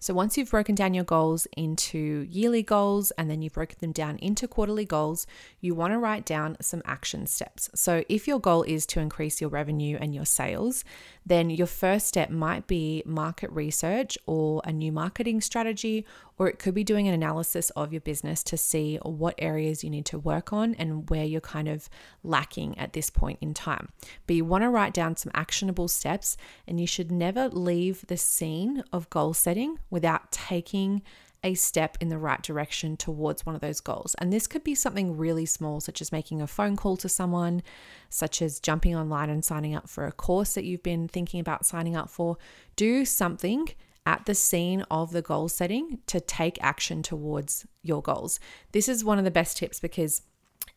So, 0.01 0.13
once 0.13 0.37
you've 0.37 0.49
broken 0.49 0.75
down 0.75 0.93
your 0.93 1.03
goals 1.03 1.45
into 1.57 2.25
yearly 2.29 2.63
goals 2.63 3.11
and 3.11 3.29
then 3.29 3.41
you've 3.41 3.53
broken 3.53 3.75
them 3.81 3.91
down 3.91 4.17
into 4.19 4.47
quarterly 4.47 4.85
goals, 4.85 5.27
you 5.59 5.75
want 5.75 5.91
to 5.91 5.99
write 5.99 6.25
down 6.25 6.55
some 6.61 6.81
action 6.85 7.27
steps. 7.27 7.69
So, 7.75 8.05
if 8.07 8.25
your 8.25 8.39
goal 8.39 8.63
is 8.63 8.85
to 8.87 9.01
increase 9.01 9.41
your 9.41 9.49
revenue 9.49 9.97
and 9.99 10.15
your 10.15 10.25
sales, 10.25 10.85
then 11.25 11.49
your 11.49 11.67
first 11.67 12.07
step 12.07 12.29
might 12.29 12.65
be 12.65 13.03
market 13.05 13.51
research 13.51 14.17
or 14.25 14.61
a 14.63 14.71
new 14.71 14.93
marketing 14.93 15.41
strategy, 15.41 16.05
or 16.37 16.47
it 16.47 16.59
could 16.59 16.73
be 16.73 16.85
doing 16.85 17.09
an 17.09 17.13
analysis 17.13 17.69
of 17.71 17.91
your 17.91 17.99
business 17.99 18.41
to 18.43 18.55
see 18.55 18.95
what 19.03 19.35
areas 19.37 19.83
you 19.83 19.89
need 19.89 20.05
to 20.05 20.17
work 20.17 20.53
on 20.53 20.75
and 20.75 21.09
where 21.09 21.25
you're 21.25 21.41
kind 21.41 21.67
of 21.67 21.89
lacking 22.23 22.77
at 22.77 22.93
this 22.93 23.09
point 23.09 23.37
in 23.41 23.53
time. 23.53 23.89
But 24.25 24.37
you 24.37 24.45
want 24.45 24.63
to 24.63 24.69
write 24.69 24.93
down 24.93 25.17
some 25.17 25.31
actionable 25.35 25.89
steps, 25.89 26.37
and 26.65 26.79
you 26.79 26.87
should 26.87 27.11
never 27.11 27.49
leave 27.49 28.05
the 28.07 28.15
scene 28.15 28.81
of 28.93 29.09
goal 29.09 29.33
setting 29.33 29.77
without 29.89 30.31
taking 30.31 31.01
a 31.43 31.53
step 31.53 31.97
in 32.01 32.09
the 32.09 32.17
right 32.17 32.41
direction 32.41 32.97
towards 32.97 33.45
one 33.45 33.55
of 33.55 33.61
those 33.61 33.79
goals. 33.79 34.15
And 34.19 34.31
this 34.31 34.47
could 34.47 34.63
be 34.63 34.75
something 34.75 35.15
really 35.15 35.45
small, 35.45 35.79
such 35.79 36.01
as 36.01 36.11
making 36.11 36.41
a 36.41 36.47
phone 36.47 36.75
call 36.75 36.97
to 36.97 37.09
someone, 37.09 37.63
such 38.09 38.41
as 38.41 38.59
jumping 38.59 38.95
online 38.95 39.29
and 39.29 39.43
signing 39.43 39.73
up 39.73 39.87
for 39.87 40.05
a 40.05 40.11
course 40.11 40.53
that 40.55 40.65
you've 40.65 40.83
been 40.83 41.07
thinking 41.07 41.39
about 41.39 41.65
signing 41.65 41.95
up 41.95 42.09
for. 42.09 42.37
Do 42.75 43.05
something 43.05 43.69
at 44.05 44.25
the 44.25 44.35
scene 44.35 44.83
of 44.89 45.11
the 45.11 45.21
goal 45.21 45.47
setting 45.47 45.99
to 46.07 46.19
take 46.19 46.61
action 46.61 47.03
towards 47.03 47.65
your 47.83 48.01
goals. 48.01 48.39
This 48.71 48.89
is 48.89 49.05
one 49.05 49.17
of 49.17 49.23
the 49.23 49.31
best 49.31 49.57
tips 49.57 49.79
because 49.79 50.23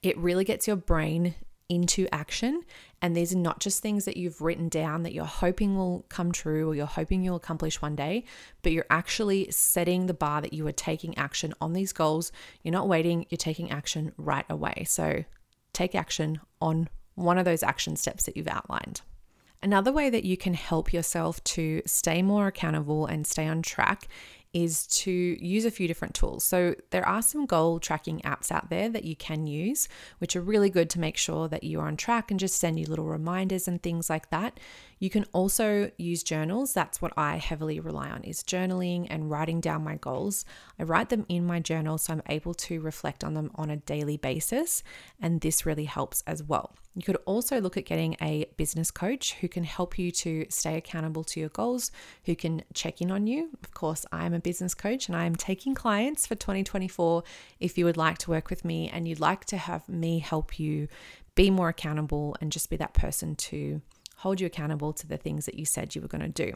it 0.02 0.16
really 0.19 0.45
gets 0.45 0.66
your 0.66 0.76
brain 0.76 1.35
into 1.73 2.07
action. 2.12 2.62
And 3.00 3.17
these 3.17 3.35
are 3.35 3.38
not 3.38 3.61
just 3.61 3.81
things 3.81 4.05
that 4.05 4.19
you've 4.19 4.43
written 4.43 4.69
down 4.69 5.02
that 5.02 5.14
you're 5.14 5.25
hoping 5.25 5.76
will 5.76 6.05
come 6.11 6.31
true 6.31 6.69
or 6.69 6.75
you're 6.75 6.87
hoping 6.87 7.23
you'll 7.23 7.37
accomplish 7.37 7.81
one 7.81 7.97
day, 7.97 8.25
but 8.62 8.73
you're 8.73 8.87
actually 8.91 9.50
setting 9.50 10.07
the 10.07 10.14
bar 10.14 10.43
that 10.43 10.52
you 10.52 10.67
are 10.67 10.73
taking 10.73 11.17
action 11.17 11.55
on 11.62 11.73
these 11.73 11.93
goals. 11.93 12.31
You're 12.62 12.73
not 12.73 12.88
waiting, 12.88 13.26
you're 13.31 13.38
taking 13.38 13.71
action 13.71 14.12
right 14.19 14.45
away. 14.50 14.85
So 14.87 15.25
take 15.73 15.95
action 15.95 16.41
on 16.61 16.91
one 17.14 17.38
of 17.38 17.47
those 17.47 17.62
action 17.62 17.97
steps 17.97 18.25
that 18.25 18.37
you've 18.37 18.49
outlined. 18.49 19.00
Another 19.62 19.93
way 19.93 20.11
that 20.11 20.25
you 20.25 20.37
can 20.37 20.55
help 20.55 20.93
yourself 20.93 21.43
to 21.45 21.81
stay 21.87 22.21
more 22.21 22.49
accountable 22.49 23.07
and 23.07 23.26
stay 23.26 23.47
on 23.47 23.62
track 23.62 24.09
is 24.52 24.87
to 24.88 25.11
use 25.11 25.64
a 25.64 25.71
few 25.71 25.88
different 25.88 26.14
tools. 26.14 26.44
So, 26.44 26.75
there 26.90 27.06
are 27.06 27.23
some 27.23 27.47
goal 27.47 27.80
tracking 27.80 28.21
apps 28.21 28.52
out 28.52 28.71
there 28.71 28.88
that 28.88 29.04
you 29.04 29.16
can 29.16 29.47
use, 29.47 29.88
which 30.18 30.37
are 30.37 30.40
really 30.40 30.71
good 30.71 30.90
to 30.90 31.00
make 31.00 31.16
sure 31.16 31.49
that 31.49 31.64
you're 31.64 31.87
on 31.87 31.97
track 31.97 32.30
and 32.30 32.38
just 32.38 32.56
send 32.56 32.78
you 32.78 32.87
little 32.87 33.06
reminders 33.06 33.66
and 33.66 33.82
things 33.82 34.11
like 34.11 34.30
that. 34.30 34.59
You 35.02 35.11
can 35.11 35.26
also 35.32 35.90
use 35.97 36.23
journals. 36.23 36.73
That's 36.73 37.02
what 37.02 37.12
I 37.16 37.38
heavily 37.38 37.80
rely 37.80 38.09
on 38.09 38.23
is 38.23 38.44
journaling 38.44 39.09
and 39.11 39.28
writing 39.28 39.61
down 39.61 39.82
my 39.82 39.97
goals. 39.97 40.44
I 40.78 40.85
write 40.85 41.09
them 41.09 41.26
in 41.28 41.44
my 41.44 41.59
journal 41.59 41.99
so 41.99 42.12
I'm 42.12 42.23
able 42.28 42.54
to 42.54 42.80
reflect 42.80 43.25
on 43.25 43.35
them 43.35 43.50
on 43.56 43.68
a 43.68 43.78
daily 43.78 44.16
basis, 44.16 44.85
and 45.21 45.40
this 45.40 45.66
really 45.66 45.87
helps 45.87 46.23
as 46.25 46.44
well. 46.44 46.76
You 46.94 47.02
could 47.02 47.18
also 47.25 47.61
look 47.61 47.76
at 47.76 47.85
getting 47.85 48.14
a 48.23 48.47
business 48.56 48.92
coach 48.92 49.32
who 49.40 49.49
can 49.49 49.64
help 49.64 49.99
you 49.99 50.12
to 50.12 50.47
stay 50.50 50.76
accountable 50.76 51.25
to 51.25 51.40
your 51.40 51.49
goals, 51.49 51.90
who 52.26 52.37
can 52.37 52.62
check 52.73 53.00
in 53.00 53.11
on 53.11 53.26
you. 53.26 53.50
Of 53.64 53.75
course, 53.75 54.06
I 54.12 54.25
am 54.25 54.35
a 54.35 54.38
business 54.38 54.73
coach 54.73 55.09
and 55.09 55.16
I 55.16 55.25
am 55.25 55.35
taking 55.35 55.75
clients 55.75 56.28
for 56.28 56.37
2024. 56.37 57.25
If 57.59 57.76
you 57.76 57.87
would 57.87 57.97
like 57.97 58.18
to 58.18 58.30
work 58.30 58.50
with 58.50 58.64
me 58.64 58.88
and 58.88 59.09
you'd 59.09 59.18
like 59.18 59.47
to 59.47 59.56
have 59.56 59.88
me 59.88 60.21
help 60.21 60.61
you 60.61 60.87
be 61.35 61.50
more 61.50 61.71
accountable 61.71 62.37
and 62.40 62.52
just 62.52 62.71
be 62.71 62.76
that 62.76 62.94
person 62.94 63.35
to 63.35 63.80
hold 64.23 64.41
you 64.41 64.47
accountable 64.47 64.93
to 64.93 65.07
the 65.07 65.17
things 65.17 65.47
that 65.47 65.59
you 65.59 65.64
said 65.64 65.95
you 65.95 66.00
were 66.00 66.09
going 66.09 66.23
to 66.23 66.29
do. 66.29 66.55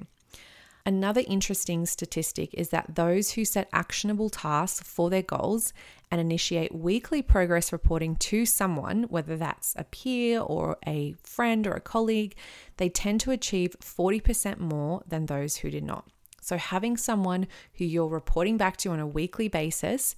Another 0.86 1.22
interesting 1.26 1.84
statistic 1.84 2.54
is 2.54 2.68
that 2.68 2.94
those 2.94 3.32
who 3.32 3.44
set 3.44 3.68
actionable 3.72 4.30
tasks 4.30 4.88
for 4.88 5.10
their 5.10 5.22
goals 5.22 5.72
and 6.08 6.20
initiate 6.20 6.72
weekly 6.72 7.22
progress 7.22 7.72
reporting 7.72 8.14
to 8.14 8.46
someone, 8.46 9.02
whether 9.04 9.36
that's 9.36 9.74
a 9.76 9.82
peer 9.82 10.38
or 10.38 10.78
a 10.86 11.16
friend 11.24 11.66
or 11.66 11.72
a 11.72 11.80
colleague, 11.80 12.36
they 12.76 12.88
tend 12.88 13.20
to 13.22 13.32
achieve 13.32 13.74
40% 13.80 14.58
more 14.58 15.02
than 15.08 15.26
those 15.26 15.56
who 15.56 15.70
did 15.70 15.82
not. 15.82 16.06
So, 16.40 16.56
having 16.56 16.96
someone 16.96 17.48
who 17.74 17.84
you're 17.84 18.06
reporting 18.06 18.56
back 18.56 18.76
to 18.76 18.90
on 18.90 19.00
a 19.00 19.06
weekly 19.08 19.48
basis 19.48 20.14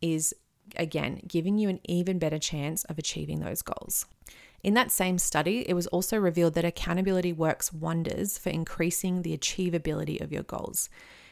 is, 0.00 0.32
again, 0.76 1.20
giving 1.26 1.58
you 1.58 1.68
an 1.68 1.80
even 1.82 2.20
better 2.20 2.38
chance 2.38 2.84
of 2.84 2.96
achieving 2.96 3.40
those 3.40 3.62
goals. 3.62 4.06
In 4.62 4.74
that 4.74 4.92
same 4.92 5.18
study, 5.18 5.68
it 5.68 5.74
was 5.74 5.88
also 5.88 6.16
revealed 6.16 6.54
that 6.54 6.64
accountability 6.64 7.32
works 7.32 7.72
wonders 7.72 8.38
for 8.38 8.50
increasing 8.50 9.22
the 9.22 9.36
achievability 9.36 10.20
of 10.20 10.32
your 10.32 10.44
goals. 10.44 10.88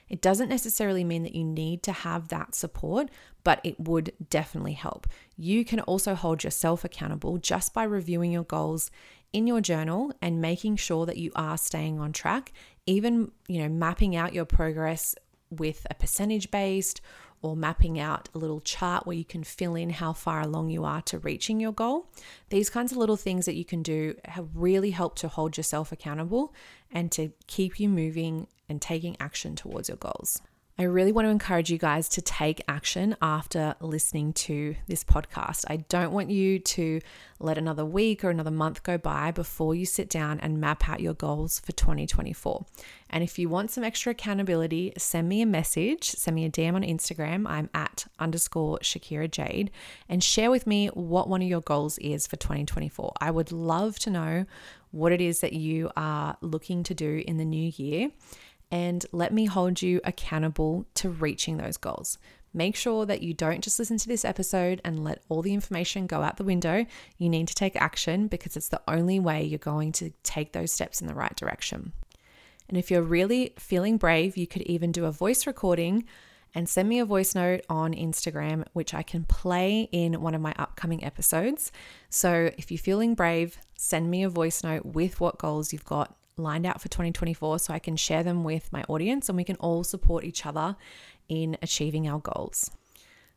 It 0.08 0.20
doesn't 0.20 0.48
necessarily 0.48 1.04
mean 1.04 1.22
that 1.22 1.36
you 1.36 1.44
need 1.44 1.84
to 1.84 1.92
have 1.92 2.28
that 2.28 2.56
support, 2.56 3.08
but 3.44 3.60
it 3.62 3.78
would 3.78 4.12
definitely 4.28 4.72
help. 4.72 5.06
You 5.36 5.64
can 5.64 5.78
also 5.80 6.16
hold 6.16 6.42
yourself 6.42 6.84
accountable 6.84 7.38
just 7.38 7.72
by 7.72 7.84
reviewing 7.84 8.32
your 8.32 8.42
goals 8.42 8.90
in 9.32 9.46
your 9.46 9.60
journal 9.60 10.12
and 10.20 10.40
making 10.40 10.76
sure 10.76 11.06
that 11.06 11.16
you 11.16 11.30
are 11.36 11.56
staying 11.56 12.00
on 12.00 12.12
track, 12.12 12.52
even, 12.86 13.30
you 13.46 13.62
know, 13.62 13.68
mapping 13.68 14.16
out 14.16 14.34
your 14.34 14.44
progress 14.44 15.14
with 15.50 15.86
a 15.88 15.94
percentage 15.94 16.50
based 16.50 17.00
or 17.42 17.56
mapping 17.56 17.98
out 17.98 18.28
a 18.34 18.38
little 18.38 18.60
chart 18.60 19.06
where 19.06 19.16
you 19.16 19.24
can 19.24 19.42
fill 19.42 19.74
in 19.74 19.90
how 19.90 20.12
far 20.12 20.40
along 20.40 20.68
you 20.68 20.84
are 20.84 21.02
to 21.02 21.18
reaching 21.18 21.58
your 21.60 21.72
goal. 21.72 22.06
These 22.50 22.70
kinds 22.70 22.92
of 22.92 22.98
little 22.98 23.16
things 23.16 23.46
that 23.46 23.56
you 23.56 23.64
can 23.64 23.82
do 23.82 24.14
have 24.26 24.48
really 24.54 24.90
helped 24.90 25.18
to 25.20 25.28
hold 25.28 25.56
yourself 25.56 25.92
accountable 25.92 26.54
and 26.90 27.10
to 27.12 27.32
keep 27.46 27.80
you 27.80 27.88
moving 27.88 28.46
and 28.68 28.80
taking 28.80 29.16
action 29.18 29.56
towards 29.56 29.88
your 29.88 29.96
goals. 29.96 30.40
I 30.80 30.84
really 30.84 31.12
want 31.12 31.26
to 31.26 31.30
encourage 31.30 31.70
you 31.70 31.76
guys 31.76 32.08
to 32.08 32.22
take 32.22 32.62
action 32.66 33.14
after 33.20 33.74
listening 33.82 34.32
to 34.32 34.76
this 34.86 35.04
podcast. 35.04 35.66
I 35.68 35.76
don't 35.76 36.10
want 36.10 36.30
you 36.30 36.58
to 36.58 37.02
let 37.38 37.58
another 37.58 37.84
week 37.84 38.24
or 38.24 38.30
another 38.30 38.50
month 38.50 38.82
go 38.82 38.96
by 38.96 39.30
before 39.30 39.74
you 39.74 39.84
sit 39.84 40.08
down 40.08 40.40
and 40.40 40.58
map 40.58 40.88
out 40.88 41.00
your 41.00 41.12
goals 41.12 41.60
for 41.60 41.72
2024. 41.72 42.64
And 43.10 43.22
if 43.22 43.38
you 43.38 43.50
want 43.50 43.70
some 43.70 43.84
extra 43.84 44.12
accountability, 44.12 44.94
send 44.96 45.28
me 45.28 45.42
a 45.42 45.46
message, 45.46 46.12
send 46.12 46.34
me 46.34 46.46
a 46.46 46.50
DM 46.50 46.74
on 46.74 46.82
Instagram. 46.82 47.46
I'm 47.46 47.68
at 47.74 48.06
underscore 48.18 48.78
Shakira 48.78 49.30
Jade 49.30 49.70
and 50.08 50.24
share 50.24 50.50
with 50.50 50.66
me 50.66 50.86
what 50.94 51.28
one 51.28 51.42
of 51.42 51.48
your 51.48 51.60
goals 51.60 51.98
is 51.98 52.26
for 52.26 52.36
2024. 52.36 53.12
I 53.20 53.30
would 53.30 53.52
love 53.52 53.98
to 53.98 54.10
know 54.10 54.46
what 54.92 55.12
it 55.12 55.20
is 55.20 55.40
that 55.40 55.52
you 55.52 55.90
are 55.94 56.38
looking 56.40 56.82
to 56.84 56.94
do 56.94 57.22
in 57.26 57.36
the 57.36 57.44
new 57.44 57.70
year 57.76 58.10
and 58.70 59.04
let 59.12 59.32
me 59.32 59.46
hold 59.46 59.82
you 59.82 60.00
accountable 60.04 60.86
to 60.94 61.10
reaching 61.10 61.56
those 61.56 61.76
goals. 61.76 62.18
Make 62.52 62.74
sure 62.74 63.06
that 63.06 63.22
you 63.22 63.32
don't 63.32 63.62
just 63.62 63.78
listen 63.78 63.96
to 63.98 64.08
this 64.08 64.24
episode 64.24 64.80
and 64.84 65.04
let 65.04 65.22
all 65.28 65.40
the 65.40 65.54
information 65.54 66.06
go 66.06 66.22
out 66.22 66.36
the 66.36 66.44
window. 66.44 66.84
You 67.16 67.28
need 67.28 67.46
to 67.48 67.54
take 67.54 67.76
action 67.76 68.26
because 68.26 68.56
it's 68.56 68.68
the 68.68 68.82
only 68.88 69.20
way 69.20 69.44
you're 69.44 69.58
going 69.58 69.92
to 69.92 70.12
take 70.24 70.52
those 70.52 70.72
steps 70.72 71.00
in 71.00 71.06
the 71.06 71.14
right 71.14 71.34
direction. 71.36 71.92
And 72.68 72.76
if 72.76 72.90
you're 72.90 73.02
really 73.02 73.54
feeling 73.58 73.98
brave, 73.98 74.36
you 74.36 74.46
could 74.46 74.62
even 74.62 74.90
do 74.90 75.04
a 75.04 75.12
voice 75.12 75.46
recording 75.46 76.04
and 76.54 76.68
send 76.68 76.88
me 76.88 76.98
a 76.98 77.04
voice 77.04 77.34
note 77.34 77.60
on 77.68 77.94
Instagram, 77.94 78.64
which 78.72 78.94
I 78.94 79.02
can 79.02 79.24
play 79.24 79.88
in 79.92 80.20
one 80.20 80.34
of 80.34 80.40
my 80.40 80.54
upcoming 80.58 81.04
episodes. 81.04 81.70
So 82.08 82.50
if 82.58 82.70
you're 82.70 82.78
feeling 82.78 83.14
brave, 83.14 83.58
send 83.76 84.10
me 84.10 84.24
a 84.24 84.28
voice 84.28 84.64
note 84.64 84.84
with 84.86 85.20
what 85.20 85.38
goals 85.38 85.72
you've 85.72 85.84
got 85.84 86.16
lined 86.42 86.66
out 86.66 86.80
for 86.80 86.88
2024 86.88 87.58
so 87.58 87.74
I 87.74 87.78
can 87.78 87.96
share 87.96 88.22
them 88.22 88.44
with 88.44 88.72
my 88.72 88.82
audience 88.88 89.28
and 89.28 89.36
we 89.36 89.44
can 89.44 89.56
all 89.56 89.84
support 89.84 90.24
each 90.24 90.46
other 90.46 90.76
in 91.28 91.56
achieving 91.62 92.08
our 92.08 92.18
goals. 92.18 92.70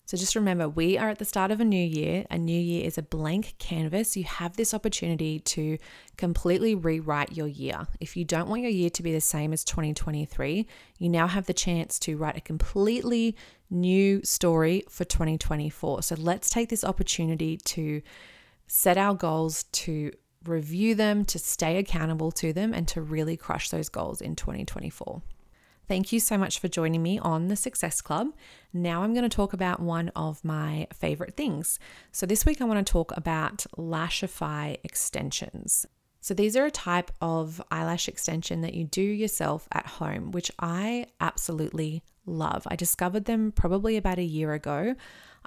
So 0.05 0.17
just 0.17 0.35
remember, 0.35 0.67
we 0.67 0.97
are 0.97 1.09
at 1.09 1.19
the 1.19 1.25
start 1.25 1.49
of 1.49 1.61
a 1.61 1.65
new 1.65 1.83
year. 1.83 2.25
A 2.29 2.37
new 2.37 2.59
year 2.59 2.85
is 2.85 2.97
a 2.97 3.01
blank 3.01 3.55
canvas. 3.57 4.17
You 4.17 4.25
have 4.25 4.57
this 4.57 4.73
opportunity 4.73 5.39
to 5.39 5.77
completely 6.17 6.75
rewrite 6.75 7.37
your 7.37 7.47
year. 7.47 7.87
If 8.01 8.17
you 8.17 8.25
don't 8.25 8.49
want 8.49 8.63
your 8.63 8.71
year 8.71 8.89
to 8.89 9.03
be 9.03 9.13
the 9.13 9.21
same 9.21 9.53
as 9.53 9.63
2023, 9.63 10.67
you 10.99 11.09
now 11.09 11.27
have 11.27 11.45
the 11.45 11.53
chance 11.53 11.97
to 11.99 12.17
write 12.17 12.35
a 12.35 12.41
completely 12.41 13.37
new 13.69 14.21
story 14.23 14.83
for 14.89 15.05
2024. 15.05 16.03
So 16.03 16.15
let's 16.15 16.49
take 16.49 16.67
this 16.67 16.83
opportunity 16.83 17.55
to 17.57 18.01
set 18.67 18.97
our 18.97 19.13
goals 19.13 19.63
to 19.63 20.11
review 20.45 20.95
them, 20.95 21.25
to 21.25 21.39
stay 21.39 21.77
accountable 21.77 22.31
to 22.33 22.53
them, 22.53 22.73
and 22.73 22.87
to 22.89 23.01
really 23.01 23.37
crush 23.37 23.69
those 23.69 23.89
goals 23.89 24.21
in 24.21 24.35
2024. 24.35 25.21
Thank 25.87 26.13
you 26.13 26.19
so 26.19 26.37
much 26.37 26.59
for 26.59 26.69
joining 26.69 27.03
me 27.03 27.19
on 27.19 27.49
the 27.49 27.55
Success 27.57 28.01
Club. 28.01 28.29
Now 28.71 29.03
I'm 29.03 29.13
going 29.13 29.29
to 29.29 29.35
talk 29.35 29.51
about 29.51 29.81
one 29.81 30.09
of 30.15 30.43
my 30.43 30.87
favorite 30.93 31.35
things. 31.35 31.77
So, 32.11 32.25
this 32.25 32.45
week 32.45 32.61
I 32.61 32.65
want 32.65 32.85
to 32.85 32.91
talk 32.91 33.15
about 33.17 33.65
Lashify 33.77 34.77
extensions. 34.83 35.85
So, 36.21 36.33
these 36.33 36.55
are 36.55 36.65
a 36.65 36.71
type 36.71 37.11
of 37.19 37.61
eyelash 37.69 38.07
extension 38.07 38.61
that 38.61 38.73
you 38.73 38.85
do 38.85 39.01
yourself 39.01 39.67
at 39.73 39.85
home, 39.85 40.31
which 40.31 40.49
I 40.57 41.07
absolutely 41.19 42.01
love. 42.25 42.65
I 42.71 42.77
discovered 42.77 43.25
them 43.25 43.51
probably 43.51 43.97
about 43.97 44.19
a 44.19 44.23
year 44.23 44.53
ago. 44.53 44.95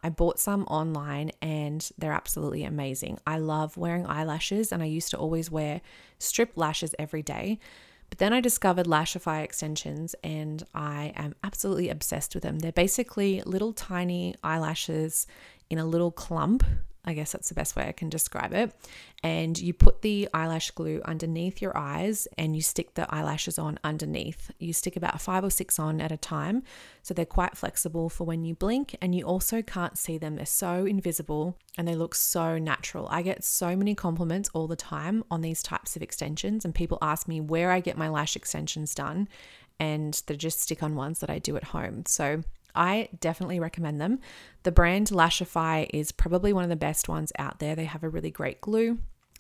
I 0.07 0.09
bought 0.09 0.39
some 0.39 0.63
online 0.67 1.33
and 1.43 1.91
they're 1.99 2.13
absolutely 2.13 2.63
amazing. 2.63 3.19
I 3.27 3.39
love 3.39 3.77
wearing 3.77 4.07
eyelashes 4.07 4.71
and 4.71 4.81
I 4.81 4.87
used 4.87 5.11
to 5.11 5.19
always 5.19 5.51
wear 5.51 5.81
strip 6.21 6.53
lashes 6.55 6.95
every 6.97 7.25
day. 7.25 7.59
But 8.09 8.19
then 8.19 8.33
I 8.33 8.41
discovered 8.41 8.87
Lashify 8.87 9.43
extensions 9.43 10.15
and 10.23 10.63
I 10.73 11.13
am 11.17 11.35
absolutely 11.43 11.89
obsessed 11.89 12.35
with 12.35 12.45
them. 12.45 12.61
They're 12.61 12.71
basically 12.71 13.43
little 13.45 13.73
tiny 13.73 14.37
eyelashes 14.45 15.27
in 15.71 15.79
a 15.79 15.85
little 15.85 16.13
clump 16.13 16.63
I 17.07 17.15
guess 17.15 17.33
that's 17.33 17.49
the 17.49 17.55
best 17.55 17.77
way 17.77 17.87
I 17.87 17.93
can 17.93 18.09
describe 18.09 18.53
it. 18.53 18.75
And 19.23 19.59
you 19.59 19.73
put 19.73 20.03
the 20.03 20.29
eyelash 20.35 20.71
glue 20.73 21.01
underneath 21.05 21.63
your 21.63 21.77
eyes 21.77 22.27
and 22.37 22.57
you 22.57 22.63
stick 22.63 22.95
the 22.95 23.13
eyelashes 23.15 23.59
on 23.59 23.79
underneath. 23.85 24.51
You 24.59 24.73
stick 24.73 24.97
about 24.97 25.21
five 25.21 25.45
or 25.45 25.51
six 25.51 25.79
on 25.79 26.01
at 26.01 26.11
a 26.11 26.17
time. 26.17 26.65
So 27.03 27.15
they're 27.15 27.25
quite 27.25 27.57
flexible 27.57 28.09
for 28.09 28.25
when 28.25 28.45
you 28.45 28.55
blink 28.55 28.97
and 29.01 29.15
you 29.15 29.25
also 29.25 29.63
can't 29.63 29.97
see 29.97 30.19
them. 30.19 30.37
They're 30.37 30.47
so 30.47 30.85
invisible 30.85 31.57
and 31.79 31.87
they 31.87 31.95
look 31.95 32.15
so 32.15 32.59
natural. 32.59 33.07
I 33.11 33.23
get 33.23 33.45
so 33.45 33.77
many 33.77 33.95
compliments 33.95 34.51
all 34.53 34.67
the 34.67 34.77
time 34.77 35.23
on 35.31 35.43
these 35.43 35.63
types 35.63 35.95
of 35.95 36.03
extensions, 36.03 36.65
and 36.65 36.75
people 36.75 36.99
ask 37.03 37.29
me 37.29 37.41
where 37.41 37.71
I 37.71 37.81
get 37.81 37.99
my 37.99 38.09
lash 38.09 38.35
extensions 38.35 38.95
done. 38.95 39.29
And 39.79 40.21
they're 40.27 40.39
just 40.39 40.61
stick 40.61 40.83
on 40.83 40.95
ones 40.95 41.21
that 41.21 41.29
I 41.29 41.39
do 41.39 41.55
at 41.57 41.65
home. 41.65 42.05
So 42.07 42.43
I 42.77 43.09
definitely 43.21 43.61
recommend 43.61 44.01
them. 44.01 44.21
The 44.63 44.73
brand 44.73 45.09
Lashify 45.09 45.89
is 45.93 46.13
probably 46.13 46.53
one 46.53 46.65
of 46.65 46.71
the 46.71 46.77
best 46.77 47.09
ones 47.09 47.33
out 47.39 47.59
there. 47.59 47.75
They 47.75 47.85
have 47.85 48.05
a 48.05 48.09
really 48.09 48.31
great 48.31 48.61
glue 48.61 48.99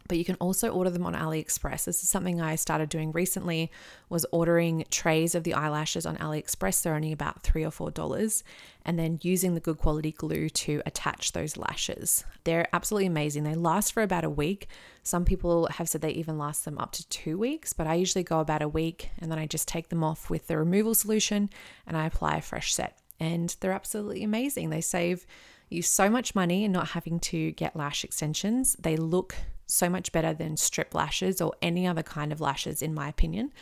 but 0.09 0.18
you 0.18 0.25
can 0.25 0.37
also 0.37 0.68
order 0.68 0.90
them 0.90 1.05
on 1.05 1.14
AliExpress. 1.14 1.85
This 1.85 2.03
is 2.03 2.09
something 2.09 2.40
I 2.40 2.57
started 2.57 2.88
doing 2.88 3.12
recently 3.12 3.70
was 4.09 4.27
ordering 4.33 4.85
trays 4.90 5.35
of 5.35 5.44
the 5.44 5.55
eyelashes 5.55 6.07
on 6.07 6.16
AliExpress. 6.16 6.83
They're 6.83 6.94
only 6.94 7.12
about 7.12 7.42
3 7.42 7.64
or 7.64 7.70
4 7.70 7.90
dollars 7.90 8.44
and 8.85 8.99
then 8.99 9.18
using 9.22 9.55
the 9.55 9.61
good 9.61 9.79
quality 9.79 10.12
glue 10.12 10.49
to 10.49 10.81
attach 10.87 11.33
those 11.33 11.57
lashes. 11.57 12.25
They're 12.44 12.68
absolutely 12.72 13.07
amazing. 13.07 13.42
They 13.42 13.55
last 13.55 13.92
for 13.92 14.03
about 14.03 14.25
a 14.25 14.31
week. 14.31 14.68
Some 15.03 15.25
people 15.25 15.68
have 15.72 15.88
said 15.88 16.01
they 16.01 16.11
even 16.11 16.38
last 16.38 16.64
them 16.64 16.79
up 16.79 16.92
to 16.92 17.09
2 17.09 17.38
weeks, 17.38 17.72
but 17.72 17.87
I 17.87 17.94
usually 17.94 18.25
go 18.25 18.40
about 18.40 18.62
a 18.62 18.68
week 18.68 19.11
and 19.18 19.31
then 19.31 19.38
I 19.38 19.46
just 19.46 19.68
take 19.68 19.88
them 19.88 20.05
off 20.05 20.31
with 20.31 20.46
the 20.46 20.57
removal 20.57 20.94
solution 20.94 21.51
and 21.87 21.96
I 21.96 22.07
apply 22.07 22.37
a 22.37 22.42
fresh 22.42 22.75
set 22.75 22.99
and 23.20 23.57
they're 23.61 23.72
absolutely 23.72 24.22
amazing. 24.22 24.70
They 24.70 24.81
save 24.81 25.26
you 25.68 25.83
so 25.83 26.09
much 26.09 26.35
money 26.35 26.64
in 26.64 26.72
not 26.72 26.88
having 26.88 27.18
to 27.20 27.52
get 27.52 27.76
lash 27.76 28.05
extensions. 28.05 28.76
They 28.79 28.96
look 28.96 29.35
so 29.66 29.88
much 29.88 30.12
better 30.12 30.33
than 30.33 30.57
strip 30.57 30.94
lashes 30.94 31.40
or 31.40 31.52
any 31.61 31.87
other 31.87 32.02
kind 32.02 32.33
of 32.33 32.40
lashes, 32.40 32.83
in 32.83 32.94
my 32.94 33.09
opinion. 33.09 33.52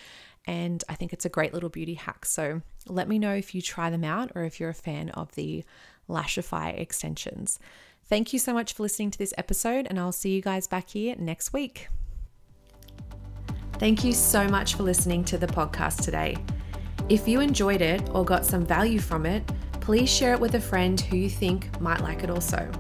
And 0.47 0.85
I 0.88 0.95
think 0.95 1.12
it's 1.14 1.25
a 1.25 1.31
great 1.31 1.55
little 1.55 1.71
beauty 1.71 1.95
hack. 1.95 2.27
So 2.27 2.61
let 2.87 3.09
me 3.09 3.19
know 3.19 3.35
if 3.35 3.55
you 3.55 3.62
try 3.62 3.88
them 3.88 4.05
out 4.05 4.33
or 4.35 4.45
if 4.45 4.61
you're 4.61 4.71
a 4.71 4.75
fan 4.75 5.09
of 5.11 5.35
the 5.35 5.64
Lashify 6.09 6.79
extensions. 6.79 7.59
Thank 8.07 8.35
you 8.35 8.38
so 8.38 8.53
much 8.53 8.75
for 8.75 8.83
listening 8.83 9.11
to 9.12 9.19
this 9.19 9.33
episode, 9.38 9.87
and 9.88 9.99
I'll 9.99 10.12
see 10.12 10.35
you 10.35 10.43
guys 10.43 10.67
back 10.67 10.90
here 10.90 11.14
next 11.19 11.55
week. 11.55 11.88
Thank 13.79 14.05
you 14.05 14.12
so 14.12 14.47
much 14.47 14.75
for 14.75 14.83
listening 14.83 15.25
to 15.25 15.38
the 15.38 15.47
podcast 15.47 16.05
today. 16.05 16.37
If 17.09 17.29
you 17.29 17.40
enjoyed 17.40 17.83
it 17.83 18.09
or 18.14 18.25
got 18.25 18.47
some 18.47 18.64
value 18.64 18.99
from 18.99 19.27
it, 19.27 19.45
please 19.81 20.09
share 20.09 20.33
it 20.33 20.40
with 20.40 20.55
a 20.55 20.61
friend 20.61 20.99
who 20.99 21.19
you 21.19 21.29
think 21.29 21.79
might 21.79 22.01
like 22.01 22.25
it 22.25 22.31
also. 22.31 22.71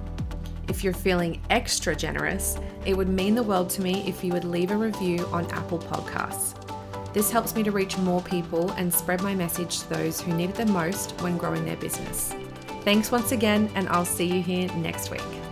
If 0.66 0.82
you're 0.82 0.94
feeling 0.94 1.42
extra 1.50 1.94
generous, 1.94 2.56
it 2.86 2.96
would 2.96 3.08
mean 3.08 3.34
the 3.34 3.42
world 3.42 3.68
to 3.70 3.82
me 3.82 4.02
if 4.08 4.24
you 4.24 4.32
would 4.32 4.44
leave 4.44 4.70
a 4.70 4.76
review 4.76 5.26
on 5.26 5.44
Apple 5.50 5.78
Podcasts. 5.78 6.54
This 7.12 7.30
helps 7.30 7.54
me 7.54 7.62
to 7.64 7.70
reach 7.70 7.98
more 7.98 8.22
people 8.22 8.70
and 8.72 8.92
spread 8.92 9.22
my 9.22 9.34
message 9.34 9.80
to 9.80 9.88
those 9.90 10.22
who 10.22 10.32
need 10.32 10.50
it 10.50 10.56
the 10.56 10.66
most 10.66 11.12
when 11.20 11.36
growing 11.36 11.66
their 11.66 11.76
business. 11.76 12.34
Thanks 12.82 13.12
once 13.12 13.32
again, 13.32 13.70
and 13.74 13.88
I'll 13.90 14.06
see 14.06 14.26
you 14.26 14.42
here 14.42 14.68
next 14.76 15.10
week. 15.10 15.43